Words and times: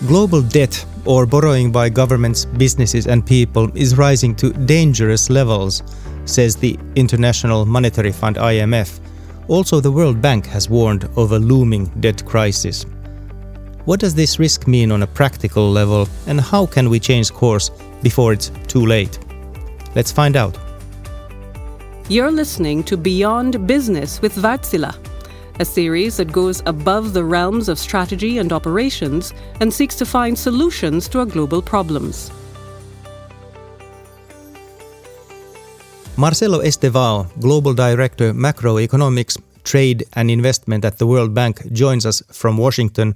Global 0.00 0.42
debt, 0.42 0.84
or 1.06 1.24
borrowing 1.24 1.72
by 1.72 1.88
governments, 1.88 2.44
businesses, 2.44 3.06
and 3.06 3.24
people, 3.24 3.70
is 3.74 3.96
rising 3.96 4.34
to 4.36 4.52
dangerous 4.52 5.30
levels, 5.30 5.82
says 6.26 6.56
the 6.56 6.78
International 6.94 7.64
Monetary 7.64 8.12
Fund 8.12 8.36
IMF. 8.36 9.00
Also, 9.48 9.80
the 9.80 9.90
World 9.90 10.20
Bank 10.20 10.46
has 10.46 10.68
warned 10.68 11.04
of 11.16 11.32
a 11.32 11.38
looming 11.38 11.86
debt 12.00 12.24
crisis. 12.26 12.84
What 13.84 14.00
does 14.00 14.14
this 14.14 14.38
risk 14.38 14.66
mean 14.66 14.90
on 14.92 15.02
a 15.02 15.06
practical 15.06 15.70
level, 15.70 16.08
and 16.26 16.40
how 16.40 16.66
can 16.66 16.90
we 16.90 16.98
change 17.00 17.32
course 17.32 17.70
before 18.02 18.32
it's 18.32 18.50
too 18.66 18.84
late? 18.84 19.18
Let's 19.94 20.12
find 20.12 20.36
out. 20.36 20.58
You're 22.08 22.30
listening 22.30 22.82
to 22.84 22.96
Beyond 22.96 23.66
Business 23.66 24.20
with 24.20 24.34
Wärtsilä, 24.36 24.94
a 25.60 25.64
series 25.64 26.16
that 26.16 26.32
goes 26.32 26.62
above 26.66 27.12
the 27.12 27.24
realms 27.24 27.68
of 27.68 27.78
strategy 27.78 28.38
and 28.38 28.52
operations 28.52 29.32
and 29.60 29.72
seeks 29.72 29.94
to 29.96 30.06
find 30.06 30.38
solutions 30.38 31.08
to 31.08 31.20
our 31.20 31.26
global 31.26 31.62
problems. 31.62 32.30
Marcelo 36.16 36.60
Estevao, 36.60 37.26
Global 37.40 37.74
Director 37.74 38.32
Macroeconomics, 38.32 39.36
Trade 39.64 40.04
and 40.12 40.30
Investment 40.30 40.84
at 40.84 40.98
the 40.98 41.06
World 41.06 41.34
Bank, 41.34 41.72
joins 41.72 42.06
us 42.06 42.22
from 42.30 42.56
Washington 42.56 43.14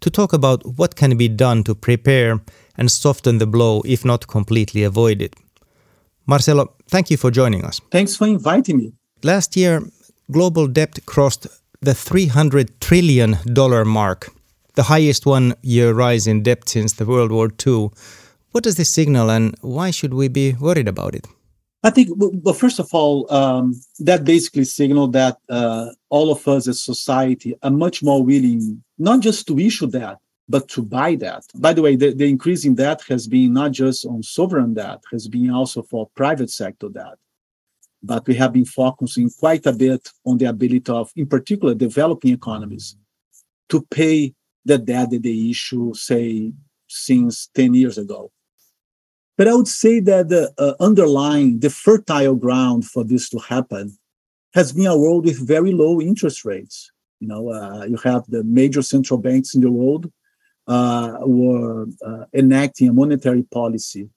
to 0.00 0.10
talk 0.10 0.32
about 0.32 0.64
what 0.78 0.96
can 0.96 1.16
be 1.16 1.28
done 1.28 1.62
to 1.64 1.74
prepare 1.74 2.40
and 2.76 2.90
soften 2.90 3.38
the 3.38 3.46
blow, 3.46 3.82
if 3.84 4.04
not 4.04 4.28
completely 4.28 4.82
avoid 4.82 5.20
it. 5.20 5.34
Marcelo, 6.26 6.74
thank 6.88 7.10
you 7.10 7.16
for 7.16 7.30
joining 7.30 7.64
us. 7.64 7.80
Thanks 7.90 8.16
for 8.16 8.26
inviting 8.26 8.78
me. 8.78 8.92
Last 9.22 9.56
year, 9.56 9.82
global 10.30 10.68
debt 10.68 11.00
crossed 11.04 11.48
the 11.80 11.92
$300 11.92 12.80
trillion 12.80 13.38
mark, 13.86 14.30
the 14.74 14.84
highest 14.84 15.26
one 15.26 15.54
year 15.62 15.92
rise 15.92 16.26
in 16.26 16.42
debt 16.42 16.68
since 16.68 16.94
the 16.94 17.06
World 17.06 17.30
War 17.30 17.50
II. 17.66 17.90
What 18.50 18.64
does 18.64 18.76
this 18.76 18.88
signal 18.88 19.30
and 19.30 19.54
why 19.60 19.90
should 19.90 20.14
we 20.14 20.28
be 20.28 20.54
worried 20.54 20.88
about 20.88 21.14
it? 21.14 21.26
I 21.84 21.90
think, 21.90 22.08
well, 22.16 22.54
first 22.54 22.80
of 22.80 22.88
all, 22.92 23.32
um, 23.32 23.80
that 24.00 24.24
basically 24.24 24.64
signaled 24.64 25.12
that 25.12 25.36
uh, 25.48 25.90
all 26.08 26.32
of 26.32 26.46
us 26.48 26.66
as 26.66 26.82
society 26.82 27.54
are 27.62 27.70
much 27.70 28.02
more 28.02 28.24
willing, 28.24 28.82
not 28.98 29.20
just 29.20 29.46
to 29.46 29.58
issue 29.60 29.86
debt, 29.88 30.16
but 30.48 30.68
to 30.70 30.82
buy 30.82 31.14
that. 31.16 31.44
By 31.54 31.74
the 31.74 31.82
way, 31.82 31.94
the, 31.94 32.12
the 32.12 32.28
increase 32.28 32.64
in 32.64 32.74
debt 32.74 33.02
has 33.08 33.28
been 33.28 33.52
not 33.52 33.70
just 33.70 34.04
on 34.04 34.24
sovereign 34.24 34.74
debt, 34.74 35.04
has 35.12 35.28
been 35.28 35.50
also 35.50 35.82
for 35.82 36.08
private 36.16 36.50
sector 36.50 36.88
debt. 36.88 37.18
But 38.02 38.26
we 38.26 38.34
have 38.36 38.52
been 38.52 38.64
focusing 38.64 39.30
quite 39.30 39.66
a 39.66 39.72
bit 39.72 40.08
on 40.24 40.38
the 40.38 40.46
ability 40.46 40.90
of, 40.92 41.10
in 41.16 41.26
particular, 41.26 41.74
developing 41.74 42.32
economies 42.32 42.96
to 43.70 43.82
pay 43.90 44.34
the 44.64 44.78
debt 44.78 45.10
that 45.10 45.22
they 45.22 45.50
issue, 45.50 45.92
say, 45.94 46.52
since 46.86 47.48
10 47.54 47.74
years 47.74 47.98
ago. 47.98 48.30
But 49.36 49.48
I 49.48 49.54
would 49.54 49.68
say 49.68 50.00
that 50.00 50.28
the 50.28 50.52
uh, 50.58 50.74
underlying, 50.80 51.60
the 51.60 51.70
fertile 51.70 52.34
ground 52.34 52.84
for 52.86 53.04
this 53.04 53.28
to 53.30 53.38
happen 53.38 53.96
has 54.54 54.72
been 54.72 54.86
a 54.86 54.98
world 54.98 55.24
with 55.24 55.46
very 55.46 55.72
low 55.72 56.00
interest 56.00 56.44
rates. 56.44 56.90
You 57.20 57.28
know, 57.28 57.50
uh, 57.50 57.84
you 57.84 57.96
have 57.98 58.24
the 58.28 58.42
major 58.44 58.82
central 58.82 59.18
banks 59.18 59.54
in 59.54 59.60
the 59.60 59.70
world 59.70 60.10
uh, 60.66 61.18
were 61.22 61.86
uh, 62.04 62.24
enacting 62.34 62.88
a 62.88 62.92
monetary 62.92 63.42
policy 63.44 64.10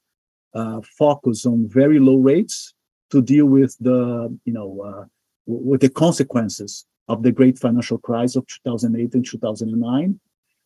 uh, 0.54 0.82
focused 0.98 1.46
on 1.46 1.68
very 1.68 2.00
low 2.00 2.18
rates 2.18 2.74
to 3.12 3.22
deal 3.22 3.46
with 3.46 3.76
the, 3.80 4.36
you 4.46 4.54
know, 4.54 4.82
uh, 4.82 5.06
with 5.46 5.82
the 5.82 5.90
consequences 5.90 6.86
of 7.08 7.24
the 7.24 7.32
great 7.32 7.60
financial 7.60 7.98
crisis 7.98 8.36
of 8.36 8.48
2008 8.48 9.14
and 9.14 9.26
2009 9.26 10.20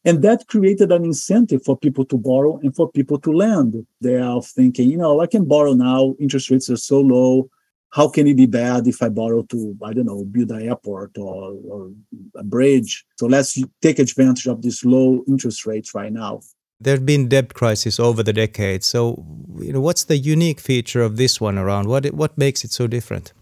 and 0.05 0.21
that 0.21 0.47
created 0.47 0.91
an 0.91 1.03
incentive 1.03 1.63
for 1.65 1.75
people 1.75 2.05
to 2.05 2.17
borrow 2.17 2.59
and 2.59 2.75
for 2.75 2.89
people 2.91 3.19
to 3.21 3.31
lend. 3.31 3.85
They 3.99 4.17
are 4.17 4.41
thinking, 4.41 4.91
you 4.91 4.97
know, 4.97 5.19
I 5.19 5.25
can 5.25 5.45
borrow 5.45 5.73
now, 5.73 6.13
interest 6.19 6.51
rates 6.51 6.69
are 6.69 6.77
so 6.77 7.01
low. 7.01 7.49
How 7.89 8.09
can 8.09 8.27
it 8.27 8.35
be 8.35 8.45
bad 8.45 8.87
if 8.87 9.01
I 9.01 9.09
borrow 9.09 9.41
to, 9.43 9.75
I 9.83 9.93
don't 9.93 10.05
know, 10.05 10.23
build 10.25 10.51
an 10.51 10.61
airport 10.61 11.17
or, 11.17 11.57
or 11.67 11.91
a 12.35 12.43
bridge? 12.43 13.03
So 13.17 13.25
let's 13.25 13.57
take 13.81 13.97
advantage 13.97 14.47
of 14.47 14.61
these 14.61 14.85
low 14.85 15.23
interest 15.27 15.65
rates 15.65 15.95
right 15.95 16.13
now. 16.13 16.41
There 16.79 16.95
have 16.95 17.05
been 17.05 17.29
debt 17.29 17.53
crises 17.53 17.99
over 17.99 18.21
the 18.21 18.33
decades. 18.33 18.85
So, 18.85 19.25
you 19.59 19.73
know, 19.73 19.81
what's 19.81 20.03
the 20.03 20.17
unique 20.17 20.59
feature 20.59 21.01
of 21.01 21.17
this 21.17 21.39
one 21.39 21.57
around? 21.57 21.87
What 21.87 22.05
what 22.13 22.37
makes 22.37 22.63
it 22.63 22.71
so 22.71 22.87
different? 22.87 23.33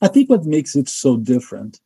I 0.00 0.08
think 0.08 0.30
what 0.30 0.44
makes 0.44 0.74
it 0.76 0.88
so 0.88 1.16
different 1.16 1.80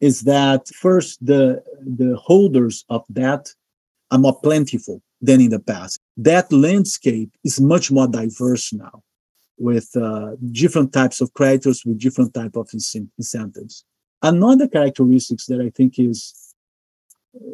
is 0.00 0.22
that 0.22 0.68
first 0.68 1.24
the 1.24 1.62
the 1.80 2.16
holders 2.16 2.84
of 2.88 3.04
debt 3.12 3.54
are 4.10 4.18
more 4.18 4.38
plentiful 4.40 5.02
than 5.20 5.40
in 5.40 5.50
the 5.50 5.60
past. 5.60 6.00
That 6.16 6.52
landscape 6.52 7.30
is 7.44 7.60
much 7.60 7.90
more 7.90 8.08
diverse 8.08 8.72
now 8.72 9.02
with 9.58 9.94
uh, 9.94 10.36
different 10.50 10.92
types 10.92 11.20
of 11.20 11.32
creditors 11.34 11.84
with 11.84 11.98
different 11.98 12.32
type 12.34 12.56
of 12.56 12.68
incentives. 12.72 13.84
Another 14.22 14.66
characteristics 14.66 15.46
that 15.46 15.60
I 15.60 15.70
think 15.70 15.98
is, 15.98 16.54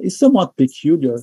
is 0.00 0.18
somewhat 0.18 0.56
peculiar 0.56 1.18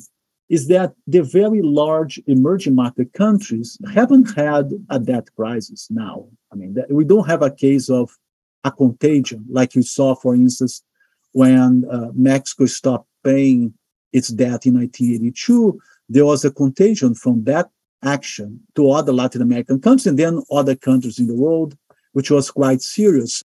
is 0.53 0.67
that 0.67 0.93
the 1.07 1.23
very 1.23 1.63
large 1.63 2.21
emerging 2.27 2.75
market 2.75 3.11
countries 3.13 3.75
haven't 3.91 4.27
had 4.35 4.65
a 4.91 4.99
debt 4.99 5.27
crisis 5.35 5.87
now. 5.89 6.27
I 6.51 6.55
mean, 6.55 6.77
we 6.91 7.05
don't 7.05 7.27
have 7.27 7.41
a 7.41 7.49
case 7.49 7.89
of 7.89 8.15
a 8.63 8.71
contagion 8.71 9.43
like 9.49 9.73
you 9.73 9.81
saw, 9.81 10.13
for 10.13 10.35
instance, 10.35 10.83
when 11.31 11.85
uh, 11.91 12.09
Mexico 12.13 12.67
stopped 12.67 13.09
paying 13.23 13.73
its 14.17 14.27
debt 14.27 14.67
in 14.67 14.75
1982, 14.75 15.81
there 16.07 16.27
was 16.27 16.45
a 16.45 16.51
contagion 16.51 17.15
from 17.15 17.45
that 17.45 17.71
action 18.03 18.59
to 18.75 18.91
other 18.91 19.11
Latin 19.11 19.41
American 19.41 19.81
countries 19.81 20.05
and 20.05 20.19
then 20.19 20.43
other 20.51 20.75
countries 20.75 21.17
in 21.17 21.25
the 21.25 21.33
world, 21.33 21.75
which 22.11 22.29
was 22.29 22.51
quite 22.51 22.83
serious. 22.83 23.43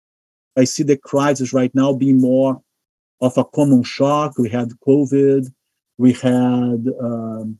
I 0.55 0.65
see 0.65 0.83
the 0.83 0.95
crisis 0.95 1.53
right 1.53 1.73
now 1.73 1.91
being 1.91 2.21
more 2.21 2.61
of 3.19 3.35
a 3.35 3.45
common 3.45 3.81
shock. 3.81 4.37
We 4.37 4.49
had 4.49 4.69
COVID, 4.87 5.51
we 5.99 6.13
had 6.13 6.81
um, 7.01 7.59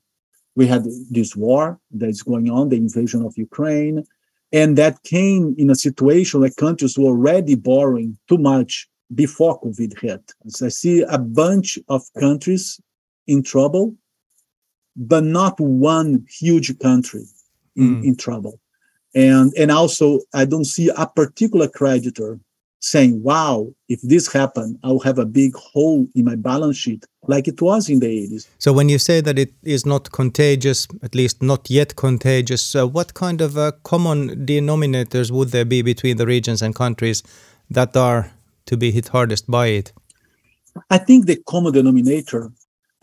we 0.55 0.65
had 0.65 0.85
this 1.11 1.35
war 1.35 1.79
that's 1.91 2.23
going 2.23 2.49
on, 2.49 2.69
the 2.69 2.77
invasion 2.77 3.21
of 3.23 3.37
Ukraine, 3.37 4.03
and 4.51 4.77
that 4.77 5.03
came 5.03 5.53
in 5.57 5.69
a 5.69 5.75
situation 5.75 6.39
where 6.39 6.49
countries 6.65 6.97
were 6.97 7.13
already 7.15 7.55
borrowing 7.55 8.17
too 8.29 8.37
much 8.37 8.89
before 9.13 9.61
COVID 9.61 9.99
hit. 9.99 10.23
So 10.47 10.67
I 10.67 10.69
see 10.69 11.01
a 11.01 11.19
bunch 11.19 11.77
of 11.89 12.01
countries 12.19 12.79
in 13.27 13.43
trouble, 13.43 13.95
but 14.95 15.23
not 15.23 15.59
one 15.59 16.25
huge 16.29 16.69
country 16.79 17.25
in, 17.75 18.01
mm. 18.01 18.05
in 18.05 18.15
trouble. 18.15 18.59
And 19.13 19.51
and 19.57 19.69
also 19.69 20.21
I 20.33 20.45
don't 20.45 20.71
see 20.75 20.89
a 20.95 21.07
particular 21.07 21.67
creditor 21.67 22.39
saying, 22.79 23.21
wow, 23.21 23.71
if 23.87 23.99
this 24.01 24.31
happened, 24.31 24.79
I'll 24.83 24.99
have 24.99 25.19
a 25.19 25.25
big 25.25 25.55
hole 25.55 26.07
in 26.15 26.25
my 26.25 26.35
balance 26.35 26.77
sheet 26.77 27.05
like 27.27 27.47
it 27.47 27.61
was 27.61 27.89
in 27.89 27.99
the 27.99 28.07
80s. 28.07 28.47
So, 28.57 28.71
when 28.73 28.89
you 28.89 28.97
say 28.97 29.21
that 29.21 29.37
it 29.37 29.53
is 29.63 29.85
not 29.85 30.11
contagious, 30.11 30.87
at 31.03 31.13
least 31.13 31.41
not 31.43 31.69
yet 31.69 31.95
contagious, 31.95 32.75
uh, 32.75 32.87
what 32.87 33.13
kind 33.13 33.41
of 33.41 33.57
uh, 33.57 33.73
common 33.83 34.45
denominators 34.45 35.29
would 35.31 35.49
there 35.49 35.65
be 35.65 35.81
between 35.81 36.17
the 36.17 36.25
regions 36.25 36.61
and 36.61 36.73
countries 36.73 37.21
that 37.69 37.95
are 37.95 38.31
to 38.65 38.77
be 38.77 38.91
hit 38.91 39.09
hardest 39.09 39.49
by 39.49 39.67
it? 39.67 39.91
I 40.89 40.97
think 40.97 41.25
the 41.25 41.41
common 41.47 41.73
denominator 41.73 42.51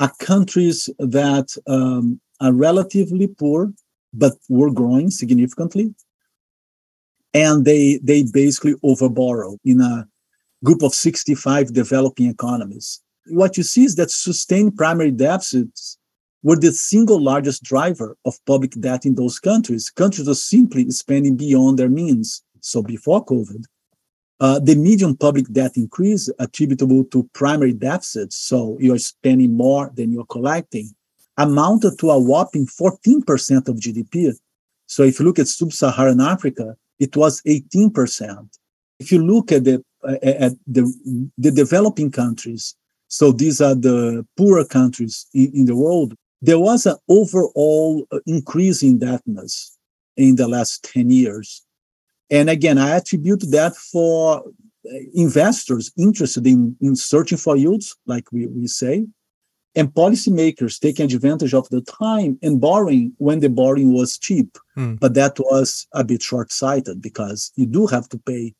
are 0.01 0.13
countries 0.19 0.89
that 0.99 1.55
um, 1.67 2.21
are 2.41 2.53
relatively 2.53 3.27
poor 3.27 3.73
but 4.13 4.33
were 4.49 4.71
growing 4.71 5.11
significantly 5.11 5.95
and 7.45 7.65
they 7.65 7.85
they 8.03 8.21
basically 8.43 8.75
overborrow 8.91 9.53
in 9.65 9.81
a 9.81 10.09
group 10.65 10.83
of 10.83 10.95
65 10.95 11.73
developing 11.73 12.29
economies. 12.29 13.03
What 13.27 13.57
you 13.57 13.63
see 13.63 13.85
is 13.85 13.97
that 13.97 14.11
sustained 14.11 14.77
primary 14.77 15.11
deficits 15.11 15.99
were 16.43 16.57
the 16.57 16.73
single 16.73 17.21
largest 17.21 17.63
driver 17.63 18.17
of 18.25 18.45
public 18.47 18.73
debt 18.81 19.05
in 19.05 19.15
those 19.17 19.39
countries. 19.39 19.91
Countries 19.91 20.29
are 20.29 20.43
simply 20.55 20.91
spending 20.91 21.37
beyond 21.37 21.79
their 21.79 21.89
means. 21.89 22.43
So 22.61 22.83
before 22.83 23.25
covid 23.25 23.65
uh, 24.39 24.59
the 24.59 24.75
median 24.75 25.17
public 25.17 25.47
debt 25.51 25.73
increase 25.77 26.29
attributable 26.39 27.05
to 27.05 27.29
primary 27.33 27.73
deficits, 27.73 28.37
so 28.37 28.77
you're 28.81 28.99
spending 28.99 29.57
more 29.57 29.91
than 29.95 30.13
you're 30.13 30.27
collecting, 30.27 30.91
amounted 31.39 31.99
to 31.99 32.11
a 32.11 32.19
whopping 32.19 32.67
14% 32.67 33.69
of 33.69 33.77
GDP. 33.77 34.35
So 34.87 35.03
if 35.05 35.19
you 35.19 35.25
look 35.25 35.39
at 35.39 35.49
sub-Saharan 35.49 36.21
Africa, 36.21 36.77
it 36.99 37.17
was 37.17 37.43
18%. 37.43 38.49
If 38.99 39.13
you 39.13 39.23
look 39.23 39.53
at 39.53 39.65
the 39.65 39.83
at 40.23 40.53
the, 40.67 40.93
the 41.37 41.51
developing 41.51 42.11
countries, 42.11 42.77
so 43.09 43.33
these 43.33 43.61
are 43.61 43.75
the 43.75 44.25
poorer 44.37 44.65
countries 44.65 45.27
in, 45.35 45.51
in 45.53 45.65
the 45.67 45.77
world, 45.77 46.15
there 46.43 46.59
was 46.59 46.87
an 46.87 46.97
overall 47.09 48.07
uh, 48.13 48.19
increase 48.27 48.83
in 48.83 48.91
indebtedness 48.91 49.77
in 50.17 50.37
the 50.37 50.49
last 50.49 50.85
10 50.93 51.11
years. 51.11 51.65
And 52.31 52.51
again, 52.51 52.79
I 52.79 52.97
attribute 52.97 53.51
that 53.51 53.77
for 53.77 54.39
uh, 54.39 54.91
investors 55.15 55.93
interested 55.97 56.47
in, 56.47 56.77
in 56.81 56.97
searching 56.97 57.39
for 57.39 57.57
yields, 57.57 57.97
like 58.07 58.31
we, 58.33 58.47
we 58.47 58.67
say, 58.67 59.07
and 59.77 59.93
policymakers 59.93 60.81
taking 60.81 61.13
advantage 61.13 61.55
of 61.55 61.69
the 61.69 61.83
time 61.83 62.39
and 62.43 62.61
borrowing 62.61 63.13
when 63.19 63.41
the 63.41 63.51
borrowing 63.51 63.93
was 63.93 64.19
cheap. 64.19 64.57
Mm. 64.77 64.99
But 64.99 65.15
that 65.15 65.39
was 65.39 65.87
a 65.93 66.03
bit 66.03 66.23
short 66.23 66.51
sighted 66.51 67.01
because 67.03 67.53
you 67.57 67.67
do 67.67 67.87
have 67.87 68.09
to 68.09 68.19
pay 68.19 68.55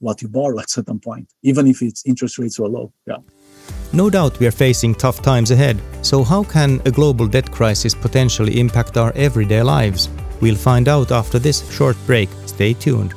what 0.00 0.20
you 0.20 0.28
borrow 0.28 0.58
at 0.58 0.70
certain 0.70 0.98
point, 0.98 1.32
even 1.42 1.66
if 1.68 1.80
its 1.82 2.02
interest 2.04 2.38
rates 2.38 2.58
are 2.58 2.66
low. 2.66 2.92
Yeah. 3.06 3.18
No 3.92 4.10
doubt 4.10 4.40
we 4.40 4.46
are 4.46 4.58
facing 4.66 4.94
tough 4.94 5.22
times 5.22 5.50
ahead. 5.50 5.80
So, 6.00 6.24
how 6.24 6.42
can 6.42 6.80
a 6.86 6.90
global 6.90 7.28
debt 7.28 7.52
crisis 7.52 7.94
potentially 7.94 8.58
impact 8.58 8.96
our 8.96 9.12
everyday 9.14 9.62
lives? 9.62 10.08
We'll 10.40 10.56
find 10.56 10.88
out 10.88 11.12
after 11.12 11.38
this 11.38 11.70
short 11.70 11.96
break. 12.06 12.28
Stay 12.46 12.72
tuned. 12.72 13.14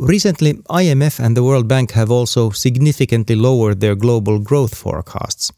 Recently, 0.00 0.54
IMF 0.54 1.22
and 1.22 1.36
the 1.36 1.44
World 1.44 1.68
Bank 1.68 1.90
have 1.90 2.10
also 2.10 2.48
significantly 2.48 3.36
lowered 3.36 3.80
their 3.80 3.94
global 3.94 4.38
growth 4.38 4.74
forecasts. 4.74 5.52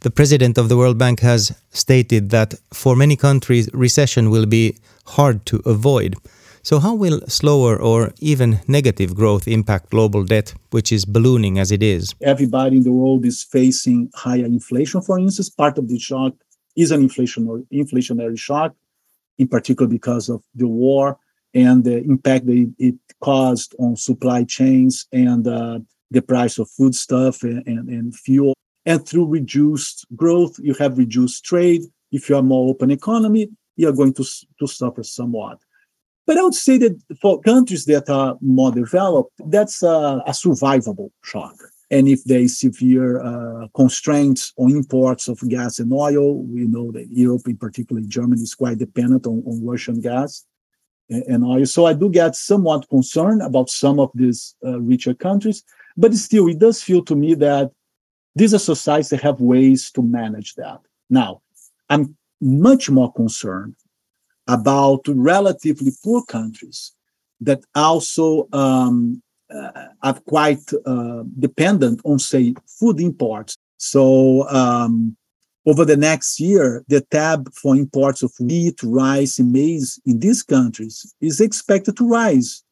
The 0.00 0.10
president 0.10 0.58
of 0.58 0.68
the 0.68 0.76
World 0.76 0.98
Bank 0.98 1.20
has 1.20 1.50
stated 1.70 2.28
that 2.28 2.52
for 2.74 2.94
many 2.94 3.16
countries, 3.16 3.70
recession 3.72 4.28
will 4.28 4.44
be 4.44 4.76
hard 5.06 5.46
to 5.46 5.62
avoid. 5.64 6.16
So, 6.62 6.78
how 6.78 6.94
will 6.94 7.22
slower 7.26 7.80
or 7.80 8.12
even 8.18 8.60
negative 8.68 9.14
growth 9.14 9.48
impact 9.48 9.88
global 9.88 10.24
debt, 10.24 10.52
which 10.72 10.92
is 10.92 11.06
ballooning 11.06 11.58
as 11.58 11.72
it 11.72 11.82
is? 11.82 12.14
Everybody 12.20 12.76
in 12.76 12.82
the 12.82 12.92
world 12.92 13.24
is 13.24 13.42
facing 13.42 14.10
higher 14.14 14.44
inflation, 14.44 15.00
for 15.00 15.18
instance. 15.18 15.48
Part 15.48 15.78
of 15.78 15.88
the 15.88 15.98
shock 15.98 16.34
is 16.76 16.90
an 16.90 17.08
inflationary, 17.08 17.66
inflationary 17.72 18.38
shock, 18.38 18.74
in 19.38 19.48
particular 19.48 19.88
because 19.88 20.28
of 20.28 20.42
the 20.54 20.68
war 20.68 21.18
and 21.54 21.84
the 21.84 21.98
impact 22.02 22.46
that 22.46 22.74
it 22.78 22.94
caused 23.20 23.74
on 23.78 23.96
supply 23.96 24.44
chains 24.44 25.06
and 25.12 25.46
uh, 25.46 25.78
the 26.10 26.22
price 26.22 26.58
of 26.58 26.70
foodstuff 26.70 27.42
and, 27.42 27.66
and, 27.66 27.88
and, 27.88 28.14
fuel. 28.14 28.54
And 28.86 29.06
through 29.06 29.26
reduced 29.26 30.06
growth, 30.16 30.56
you 30.58 30.74
have 30.74 30.98
reduced 30.98 31.44
trade. 31.44 31.82
If 32.12 32.28
you 32.28 32.36
are 32.36 32.42
more 32.42 32.70
open 32.70 32.90
economy, 32.90 33.48
you 33.76 33.88
are 33.88 33.92
going 33.92 34.14
to, 34.14 34.24
to 34.58 34.66
suffer 34.66 35.02
somewhat. 35.02 35.58
But 36.26 36.38
I 36.38 36.42
would 36.42 36.54
say 36.54 36.78
that 36.78 37.00
for 37.20 37.40
countries 37.40 37.84
that 37.86 38.08
are 38.08 38.36
more 38.40 38.72
developed, 38.72 39.32
that's 39.46 39.82
a, 39.82 40.22
a 40.26 40.30
survivable 40.30 41.10
shock. 41.24 41.56
And 41.90 42.06
if 42.06 42.22
there 42.24 42.38
is 42.38 42.60
severe 42.60 43.20
uh, 43.20 43.66
constraints 43.74 44.52
on 44.56 44.70
imports 44.70 45.26
of 45.26 45.40
gas 45.48 45.80
and 45.80 45.92
oil, 45.92 46.44
we 46.44 46.68
know 46.68 46.92
that 46.92 47.08
Europe, 47.10 47.48
in 47.48 47.56
particular 47.56 48.00
Germany, 48.06 48.42
is 48.42 48.54
quite 48.54 48.78
dependent 48.78 49.26
on, 49.26 49.42
on 49.44 49.64
Russian 49.66 50.00
gas 50.00 50.44
and 51.10 51.44
oil. 51.44 51.66
So 51.66 51.86
I 51.86 51.92
do 51.92 52.08
get 52.08 52.36
somewhat 52.36 52.88
concerned 52.88 53.42
about 53.42 53.68
some 53.68 53.98
of 53.98 54.10
these 54.14 54.54
uh, 54.64 54.80
richer 54.80 55.14
countries, 55.14 55.64
but 55.96 56.14
still, 56.14 56.48
it 56.48 56.58
does 56.58 56.82
feel 56.82 57.04
to 57.04 57.16
me 57.16 57.34
that 57.34 57.72
these 58.34 58.54
are 58.54 58.58
societies 58.58 59.10
that 59.10 59.20
have 59.22 59.40
ways 59.40 59.90
to 59.92 60.02
manage 60.02 60.54
that. 60.54 60.80
Now, 61.08 61.42
I'm 61.88 62.16
much 62.40 62.88
more 62.88 63.12
concerned 63.12 63.74
about 64.46 65.00
relatively 65.08 65.92
poor 66.02 66.22
countries 66.24 66.92
that 67.40 67.60
also 67.74 68.48
um, 68.52 69.22
uh, 69.52 69.88
are 70.02 70.20
quite 70.28 70.62
uh, 70.86 71.24
dependent 71.38 72.00
on, 72.04 72.18
say, 72.18 72.54
food 72.66 73.00
imports. 73.00 73.56
So 73.78 74.48
um, 74.48 75.16
over 75.66 75.84
the 75.84 75.96
next 75.96 76.40
year, 76.40 76.84
the 76.88 77.02
tab 77.02 77.52
for 77.52 77.76
imports 77.76 78.22
of 78.22 78.32
wheat, 78.40 78.82
rice, 78.82 79.38
and 79.38 79.52
maize 79.52 80.00
in 80.06 80.20
these 80.20 80.42
countries 80.42 81.14
is 81.20 81.40
expected 81.40 81.96
to 81.98 82.08
rise 82.08 82.62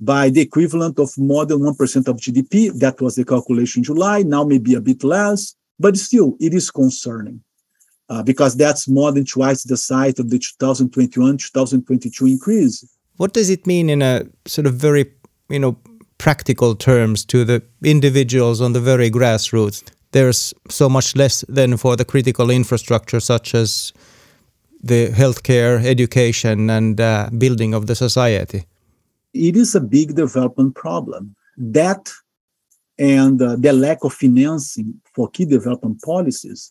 by 0.00 0.30
the 0.30 0.40
equivalent 0.40 0.98
of 0.98 1.16
more 1.16 1.46
than 1.46 1.60
1% 1.60 2.08
of 2.08 2.16
GDP. 2.16 2.78
That 2.78 3.00
was 3.00 3.16
the 3.16 3.24
calculation 3.24 3.80
in 3.80 3.84
July, 3.84 4.22
now 4.22 4.44
maybe 4.44 4.74
a 4.74 4.80
bit 4.80 5.02
less, 5.04 5.54
but 5.78 5.96
still, 5.96 6.36
it 6.40 6.54
is 6.54 6.70
concerning 6.70 7.42
uh, 8.10 8.22
because 8.22 8.56
that's 8.56 8.88
more 8.88 9.12
than 9.12 9.24
twice 9.24 9.62
the 9.62 9.76
size 9.76 10.18
of 10.18 10.30
the 10.30 10.38
2021 10.38 11.38
2022 11.38 12.26
increase. 12.26 12.84
What 13.16 13.32
does 13.32 13.50
it 13.50 13.66
mean 13.66 13.88
in 13.88 14.02
a 14.02 14.24
sort 14.46 14.66
of 14.66 14.74
very, 14.74 15.10
you 15.48 15.58
know, 15.58 15.78
practical 16.18 16.74
terms 16.74 17.24
to 17.26 17.44
the 17.44 17.62
individuals 17.82 18.60
on 18.60 18.72
the 18.72 18.80
very 18.80 19.10
grassroots? 19.10 19.82
There's 20.12 20.54
so 20.68 20.88
much 20.88 21.16
less 21.16 21.44
than 21.48 21.76
for 21.76 21.96
the 21.96 22.04
critical 22.04 22.50
infrastructure 22.50 23.20
such 23.20 23.54
as 23.54 23.92
the 24.82 25.08
healthcare, 25.08 25.84
education, 25.84 26.70
and 26.70 27.00
uh, 27.00 27.28
building 27.36 27.74
of 27.74 27.86
the 27.86 27.94
society? 27.94 28.64
It 29.34 29.56
is 29.56 29.74
a 29.74 29.80
big 29.80 30.14
development 30.14 30.74
problem. 30.74 31.36
That 31.56 32.10
and 33.00 33.40
uh, 33.40 33.56
the 33.56 33.72
lack 33.72 34.04
of 34.04 34.12
financing 34.12 35.00
for 35.14 35.30
key 35.30 35.46
development 35.46 36.02
policies 36.02 36.70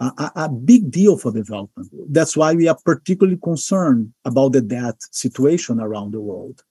are 0.00 0.32
a 0.34 0.48
big 0.48 0.90
deal 0.90 1.16
for 1.16 1.30
development. 1.30 1.88
That's 2.08 2.36
why 2.36 2.54
we 2.54 2.66
are 2.66 2.78
particularly 2.84 3.38
concerned 3.42 4.12
about 4.24 4.52
the 4.52 4.62
debt 4.62 4.96
situation 5.12 5.78
around 5.78 6.12
the 6.12 6.20
world. 6.20 6.62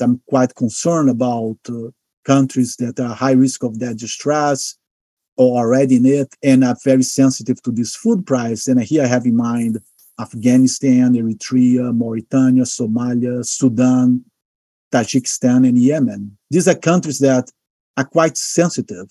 I'm 0.00 0.20
quite 0.28 0.54
concerned 0.54 1.08
about 1.10 1.56
uh, 1.68 1.90
countries 2.24 2.76
that 2.76 3.00
are 3.00 3.14
high 3.14 3.32
risk 3.32 3.64
of 3.64 3.78
debt 3.78 3.96
distress, 3.96 4.76
already 5.38 5.96
in 5.96 6.06
it 6.06 6.34
and 6.42 6.64
are 6.64 6.76
very 6.84 7.02
sensitive 7.02 7.62
to 7.62 7.70
this 7.72 7.96
food 7.96 8.26
price. 8.26 8.66
And 8.66 8.80
here 8.82 9.04
I 9.04 9.06
have 9.06 9.26
in 9.26 9.36
mind 9.36 9.80
Afghanistan, 10.18 11.14
Eritrea, 11.14 11.94
Mauritania, 11.94 12.62
Somalia, 12.62 13.44
Sudan, 13.44 14.24
Tajikistan, 14.92 15.68
and 15.68 15.78
Yemen. 15.78 16.36
These 16.50 16.68
are 16.68 16.74
countries 16.74 17.18
that 17.18 17.50
are 17.96 18.04
quite 18.04 18.36
sensitive 18.36 19.10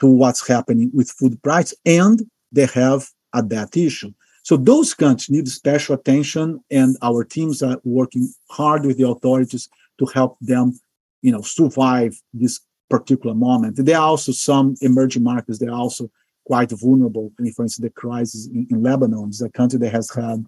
to 0.00 0.06
what's 0.06 0.46
happening 0.46 0.90
with 0.94 1.10
food 1.10 1.42
price 1.42 1.74
and 1.84 2.22
they 2.52 2.66
have 2.66 3.08
a 3.32 3.42
debt 3.42 3.76
issue. 3.76 4.12
So 4.42 4.56
those 4.56 4.94
countries 4.94 5.30
need 5.30 5.48
special 5.48 5.94
attention, 5.94 6.60
and 6.70 6.96
our 7.02 7.24
teams 7.24 7.62
are 7.62 7.80
working 7.84 8.32
hard 8.48 8.86
with 8.86 8.96
the 8.96 9.08
authorities 9.08 9.68
to 9.98 10.06
help 10.06 10.38
them, 10.40 10.80
you 11.22 11.30
know, 11.30 11.42
survive 11.42 12.20
this 12.32 12.60
particular 12.90 13.34
moment. 13.34 13.76
There 13.76 13.96
are 13.96 14.08
also 14.08 14.32
some 14.32 14.74
emerging 14.82 15.22
markets 15.22 15.58
that 15.60 15.68
are 15.68 15.78
also 15.78 16.10
quite 16.44 16.70
vulnerable. 16.72 17.32
For 17.36 17.62
instance, 17.62 17.76
the 17.76 17.90
crisis 17.90 18.48
in, 18.48 18.66
in 18.70 18.82
Lebanon 18.82 19.30
is 19.30 19.40
a 19.40 19.48
country 19.48 19.78
that 19.78 19.92
has 19.92 20.10
had 20.10 20.44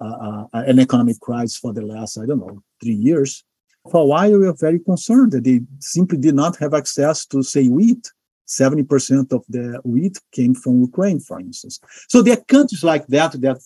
uh, 0.00 0.04
uh, 0.04 0.46
an 0.52 0.78
economic 0.80 1.20
crisis 1.20 1.56
for 1.56 1.72
the 1.72 1.82
last, 1.82 2.18
I 2.18 2.26
don't 2.26 2.40
know, 2.40 2.62
three 2.82 2.94
years. 2.94 3.44
For 3.90 4.00
a 4.00 4.06
while, 4.06 4.32
we 4.32 4.46
were 4.46 4.54
very 4.54 4.78
concerned 4.78 5.32
that 5.32 5.44
they 5.44 5.60
simply 5.80 6.18
did 6.18 6.34
not 6.34 6.56
have 6.56 6.74
access 6.74 7.26
to, 7.26 7.42
say, 7.42 7.68
wheat. 7.68 8.10
70% 8.48 9.32
of 9.32 9.44
the 9.48 9.80
wheat 9.84 10.18
came 10.32 10.54
from 10.54 10.80
Ukraine, 10.80 11.20
for 11.20 11.40
instance. 11.40 11.80
So 12.08 12.22
there 12.22 12.34
are 12.36 12.44
countries 12.44 12.84
like 12.84 13.06
that 13.06 13.32
that 13.40 13.58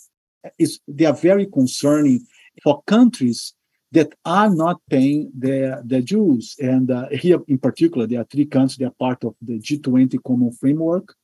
is 0.58 0.78
they 0.86 1.06
are 1.06 1.14
very 1.14 1.46
concerning 1.46 2.26
for 2.62 2.82
countries 2.86 3.54
that 3.92 4.12
are 4.24 4.50
not 4.50 4.80
paying 4.90 5.30
their, 5.34 5.80
their 5.84 6.02
dues. 6.02 6.56
And 6.58 6.90
uh, 6.90 7.08
here 7.10 7.38
in 7.48 7.58
particular, 7.58 8.06
there 8.06 8.20
are 8.20 8.24
three 8.24 8.46
countries 8.46 8.78
that 8.78 8.86
are 8.86 8.94
part 8.98 9.24
of 9.24 9.34
the 9.40 9.58
G20 9.58 10.18
Common 10.24 10.52
Framework 10.52 11.14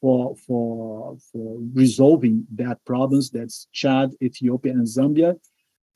for, 0.00 0.36
for, 0.46 1.16
for 1.32 1.58
resolving 1.72 2.46
that 2.56 2.84
problems. 2.84 3.30
That's 3.30 3.68
Chad, 3.72 4.10
Ethiopia, 4.22 4.72
and 4.72 4.86
Zambia. 4.86 5.34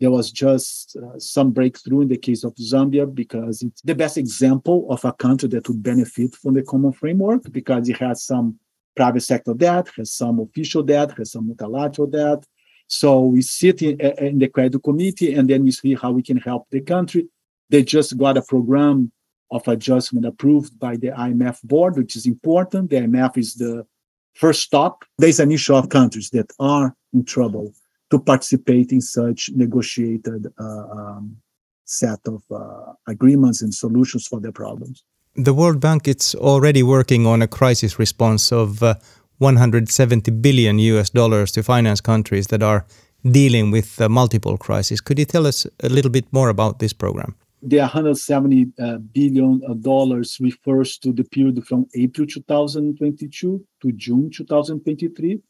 There 0.00 0.10
was 0.10 0.30
just 0.30 0.96
uh, 0.96 1.18
some 1.18 1.50
breakthrough 1.50 2.02
in 2.02 2.08
the 2.08 2.16
case 2.16 2.44
of 2.44 2.54
Zambia 2.54 3.12
because 3.12 3.62
it's 3.62 3.82
the 3.82 3.96
best 3.96 4.16
example 4.16 4.86
of 4.90 5.04
a 5.04 5.12
country 5.12 5.48
that 5.50 5.68
would 5.68 5.82
benefit 5.82 6.36
from 6.36 6.54
the 6.54 6.62
common 6.62 6.92
framework 6.92 7.42
because 7.50 7.88
it 7.88 7.96
has 7.98 8.24
some 8.24 8.58
private 8.96 9.20
sector 9.20 9.54
debt, 9.54 9.88
has 9.96 10.12
some 10.12 10.40
official 10.40 10.82
debt, 10.82 11.12
has 11.18 11.32
some 11.32 11.48
multilateral 11.48 12.08
debt, 12.08 12.44
so 12.88 13.20
we 13.20 13.42
sit 13.42 13.82
in, 13.82 14.00
in 14.00 14.38
the 14.38 14.48
credit 14.48 14.82
committee 14.82 15.34
and 15.34 15.48
then 15.48 15.62
we 15.62 15.70
see 15.70 15.94
how 15.94 16.10
we 16.10 16.22
can 16.22 16.38
help 16.38 16.66
the 16.70 16.80
country. 16.80 17.28
They 17.68 17.84
just 17.84 18.16
got 18.16 18.38
a 18.38 18.42
program 18.42 19.12
of 19.50 19.66
adjustment 19.68 20.26
approved 20.26 20.78
by 20.78 20.96
the 20.96 21.08
IMF 21.08 21.62
board, 21.62 21.96
which 21.96 22.16
is 22.16 22.26
important. 22.26 22.90
The 22.90 22.96
IMF 22.96 23.36
is 23.36 23.54
the 23.54 23.86
first 24.34 24.62
stop. 24.62 25.04
There's 25.18 25.38
an 25.38 25.52
issue 25.52 25.74
of 25.74 25.90
countries 25.90 26.30
that 26.30 26.50
are 26.58 26.94
in 27.12 27.24
trouble 27.24 27.74
to 28.10 28.18
participate 28.18 28.90
in 28.90 29.02
such 29.02 29.50
negotiated 29.54 30.46
uh, 30.58 30.64
um, 30.64 31.36
set 31.84 32.20
of 32.26 32.42
uh, 32.50 32.92
agreements 33.06 33.60
and 33.60 33.72
solutions 33.74 34.26
for 34.26 34.40
their 34.40 34.52
problems. 34.52 35.04
The 35.34 35.54
World 35.54 35.80
Bank 35.80 36.08
is 36.08 36.34
already 36.34 36.82
working 36.82 37.26
on 37.26 37.42
a 37.42 37.46
crisis 37.46 37.98
response 37.98 38.50
of 38.50 38.82
uh, 38.82 38.94
170 39.38 40.30
billion 40.32 40.78
US 40.78 41.10
dollars 41.10 41.52
to 41.52 41.62
finance 41.62 42.00
countries 42.00 42.48
that 42.48 42.62
are 42.62 42.84
dealing 43.24 43.70
with 43.70 44.00
uh, 44.00 44.08
multiple 44.08 44.56
crises. 44.56 45.00
Could 45.00 45.18
you 45.18 45.24
tell 45.24 45.46
us 45.46 45.66
a 45.82 45.88
little 45.88 46.10
bit 46.10 46.32
more 46.32 46.48
about 46.48 46.78
this 46.78 46.92
program? 46.92 47.34
The 47.60 47.78
170 47.78 48.66
uh, 48.78 48.98
billion 48.98 49.60
dollars 49.80 50.38
refers 50.40 50.96
to 50.98 51.12
the 51.12 51.24
period 51.24 51.66
from 51.66 51.86
April 51.96 52.26
2022 52.26 53.64
to 53.82 53.92
June 53.92 54.30
2023. 54.30 55.40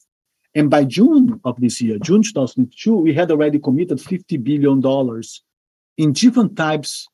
And 0.55 0.71
by 0.71 0.85
June 0.85 1.39
of 1.45 1.61
this 1.61 1.83
year, 1.83 1.99
June 1.99 2.23
2022, 2.23 2.97
we 2.97 3.13
had 3.13 3.31
already 3.31 3.59
committed 3.59 3.99
$50 3.99 4.43
billion 4.43 5.23
in 5.99 6.13
different 6.13 6.57
types 6.57 7.07